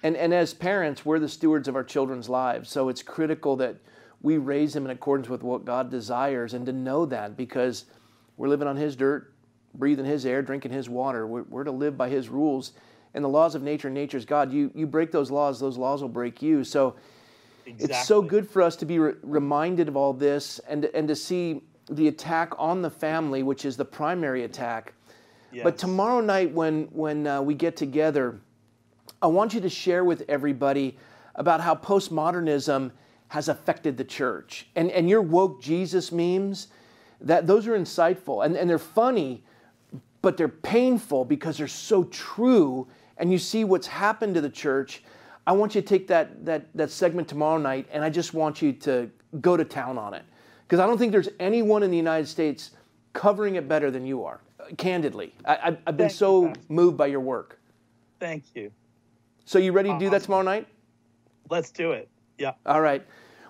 and 0.02 0.16
and 0.16 0.32
as 0.32 0.54
parents, 0.54 1.04
we're 1.04 1.18
the 1.18 1.28
stewards 1.28 1.68
of 1.68 1.76
our 1.76 1.84
children's 1.84 2.28
lives. 2.28 2.70
So 2.70 2.88
it's 2.88 3.02
critical 3.02 3.56
that 3.56 3.76
we 4.22 4.38
raise 4.38 4.74
them 4.74 4.84
in 4.84 4.90
accordance 4.90 5.28
with 5.28 5.42
what 5.42 5.64
God 5.64 5.90
desires, 5.90 6.54
and 6.54 6.66
to 6.66 6.72
know 6.72 7.06
that 7.06 7.36
because 7.36 7.86
we're 8.36 8.48
living 8.48 8.68
on 8.68 8.76
His 8.76 8.96
dirt, 8.96 9.32
breathing 9.74 10.04
His 10.04 10.26
air, 10.26 10.42
drinking 10.42 10.72
His 10.72 10.88
water. 10.88 11.26
We're, 11.26 11.44
we're 11.44 11.64
to 11.64 11.70
live 11.70 11.96
by 11.96 12.08
His 12.08 12.28
rules 12.28 12.72
and 13.14 13.24
the 13.24 13.28
laws 13.28 13.54
of 13.54 13.62
nature. 13.62 13.90
Nature's 13.90 14.24
God. 14.24 14.52
You 14.52 14.70
you 14.74 14.86
break 14.86 15.12
those 15.12 15.30
laws, 15.30 15.60
those 15.60 15.78
laws 15.78 16.02
will 16.02 16.08
break 16.08 16.42
you. 16.42 16.64
So 16.64 16.96
Exactly. 17.70 17.96
It's 17.96 18.08
so 18.08 18.22
good 18.22 18.48
for 18.48 18.62
us 18.62 18.76
to 18.76 18.84
be 18.84 18.98
re- 18.98 19.14
reminded 19.22 19.88
of 19.88 19.96
all 19.96 20.12
this 20.12 20.58
and, 20.68 20.86
and 20.86 21.06
to 21.08 21.14
see 21.14 21.62
the 21.88 22.08
attack 22.08 22.52
on 22.58 22.82
the 22.82 22.90
family, 22.90 23.42
which 23.42 23.64
is 23.64 23.76
the 23.76 23.84
primary 23.84 24.44
attack. 24.44 24.94
Yes. 25.52 25.64
But 25.64 25.78
tomorrow 25.78 26.20
night, 26.20 26.52
when, 26.52 26.84
when 26.92 27.26
uh, 27.26 27.42
we 27.42 27.54
get 27.54 27.76
together, 27.76 28.40
I 29.22 29.26
want 29.26 29.54
you 29.54 29.61
to 29.61 29.68
share 29.68 30.04
with 30.04 30.24
everybody 30.28 30.96
about 31.35 31.61
how 31.61 31.74
postmodernism 31.74 32.90
has 33.28 33.48
affected 33.48 33.96
the 33.96 34.04
church. 34.04 34.66
And, 34.74 34.90
and 34.90 35.09
your 35.09 35.22
woke 35.22 35.62
Jesus 35.62 36.11
memes, 36.11 36.68
that, 37.20 37.46
those 37.46 37.66
are 37.66 37.78
insightful 37.78 38.44
and, 38.44 38.56
and 38.56 38.68
they're 38.68 38.78
funny, 38.78 39.44
but 40.22 40.37
they're 40.37 40.48
painful 40.48 41.24
because 41.24 41.59
they're 41.59 41.68
so 41.68 42.04
true. 42.04 42.88
And 43.18 43.30
you 43.30 43.38
see 43.38 43.64
what's 43.64 43.87
happened 43.87 44.35
to 44.35 44.40
the 44.40 44.50
church. 44.50 45.04
I 45.46 45.52
want 45.52 45.74
you 45.74 45.80
to 45.80 45.87
take 45.87 46.09
that, 46.09 46.44
that, 46.44 46.66
that 46.74 46.90
segment 46.90 47.28
tomorrow 47.28 47.59
night 47.59 47.87
and 47.92 48.02
I 48.02 48.11
just 48.11 48.35
want 48.35 48.62
you 48.62 48.72
to 48.72 49.11
go 49.40 49.56
to 49.56 49.64
town 49.64 49.98
on 49.98 50.14
it. 50.14 50.24
Because 50.66 50.80
I 50.80 50.87
don't 50.87 50.98
think 50.98 51.12
there's 51.12 51.28
anyone 51.38 51.83
in 51.83 51.90
the 51.90 51.96
United 51.96 52.26
States 52.26 52.70
covering 53.12 53.56
it 53.56 53.68
better 53.68 53.90
than 53.90 54.06
you 54.06 54.24
are, 54.24 54.40
candidly. 54.76 55.35
I, 55.44 55.59
I've, 55.62 55.78
I've 55.87 55.96
been 55.96 56.09
Thank 56.09 56.18
so 56.18 56.46
Pastor. 56.46 56.62
moved 56.68 56.96
by 56.96 57.06
your 57.06 57.20
work. 57.20 57.61
Thank 58.18 58.44
you. 58.54 58.70
So 59.50 59.58
you 59.58 59.72
ready 59.72 59.88
to 59.88 59.98
do 59.98 60.10
that 60.10 60.22
tomorrow 60.22 60.44
night? 60.44 60.68
Let's 61.48 61.72
do 61.72 61.90
it. 61.90 62.08
Yeah. 62.38 62.52
All 62.66 62.80
right. 62.80 63.04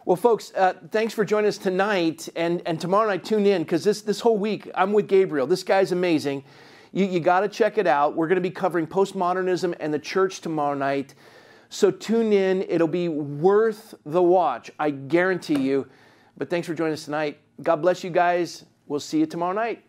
Well, 0.07 0.17
folks, 0.17 0.51
uh, 0.57 0.73
thanks 0.91 1.13
for 1.13 1.27
joining 1.27 1.49
us 1.49 1.59
tonight. 1.59 2.27
And, 2.37 2.63
and 2.65 2.81
tomorrow 2.81 3.07
night, 3.07 3.23
tune 3.23 3.45
in 3.45 3.65
because 3.65 3.85
this, 3.85 4.01
this 4.01 4.19
whole 4.19 4.39
week, 4.39 4.71
I'm 4.75 4.95
with 4.95 5.09
Gabriel. 5.09 5.47
This 5.47 5.63
guy's 5.63 5.93
amazing. 5.93 6.43
You, 6.93 7.05
you 7.05 7.21
got 7.21 7.41
to 7.41 7.49
check 7.49 7.77
it 7.77 7.87
out. 7.87 8.17
We're 8.17 8.29
going 8.29 8.37
to 8.37 8.41
be 8.41 8.51
covering 8.51 8.87
postmodernism 8.87 9.77
and 9.79 9.93
the 9.93 9.99
church 9.99 10.41
tomorrow 10.41 10.73
night. 10.73 11.15
So 11.69 11.91
tune 11.91 12.33
in. 12.33 12.63
It'll 12.63 12.89
be 12.89 13.11
worth 13.11 13.95
the 14.07 14.23
watch. 14.23 14.71
I 14.79 14.89
guarantee 14.89 15.61
you. 15.61 15.87
But 16.39 16.49
thanks 16.49 16.67
for 16.67 16.73
joining 16.73 16.95
us 16.95 17.05
tonight. 17.05 17.41
God 17.63 17.83
bless 17.83 18.03
you 18.03 18.09
guys. 18.09 18.65
We'll 18.87 19.01
see 19.01 19.19
you 19.19 19.27
tomorrow 19.27 19.53
night. 19.53 19.85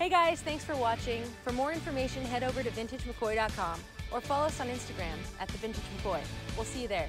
Hey 0.00 0.08
guys, 0.08 0.40
thanks 0.40 0.64
for 0.64 0.74
watching. 0.74 1.22
For 1.44 1.52
more 1.52 1.72
information, 1.72 2.24
head 2.24 2.42
over 2.42 2.64
to 2.64 2.70
vintagemccoy.com 2.70 3.80
or 4.16 4.20
follow 4.22 4.46
us 4.46 4.60
on 4.60 4.68
Instagram 4.68 5.18
at 5.38 5.48
the 5.48 5.58
Vintage 5.58 5.82
McCoy. 5.98 6.20
We'll 6.56 6.64
see 6.64 6.82
you 6.82 6.88
there. 6.88 7.08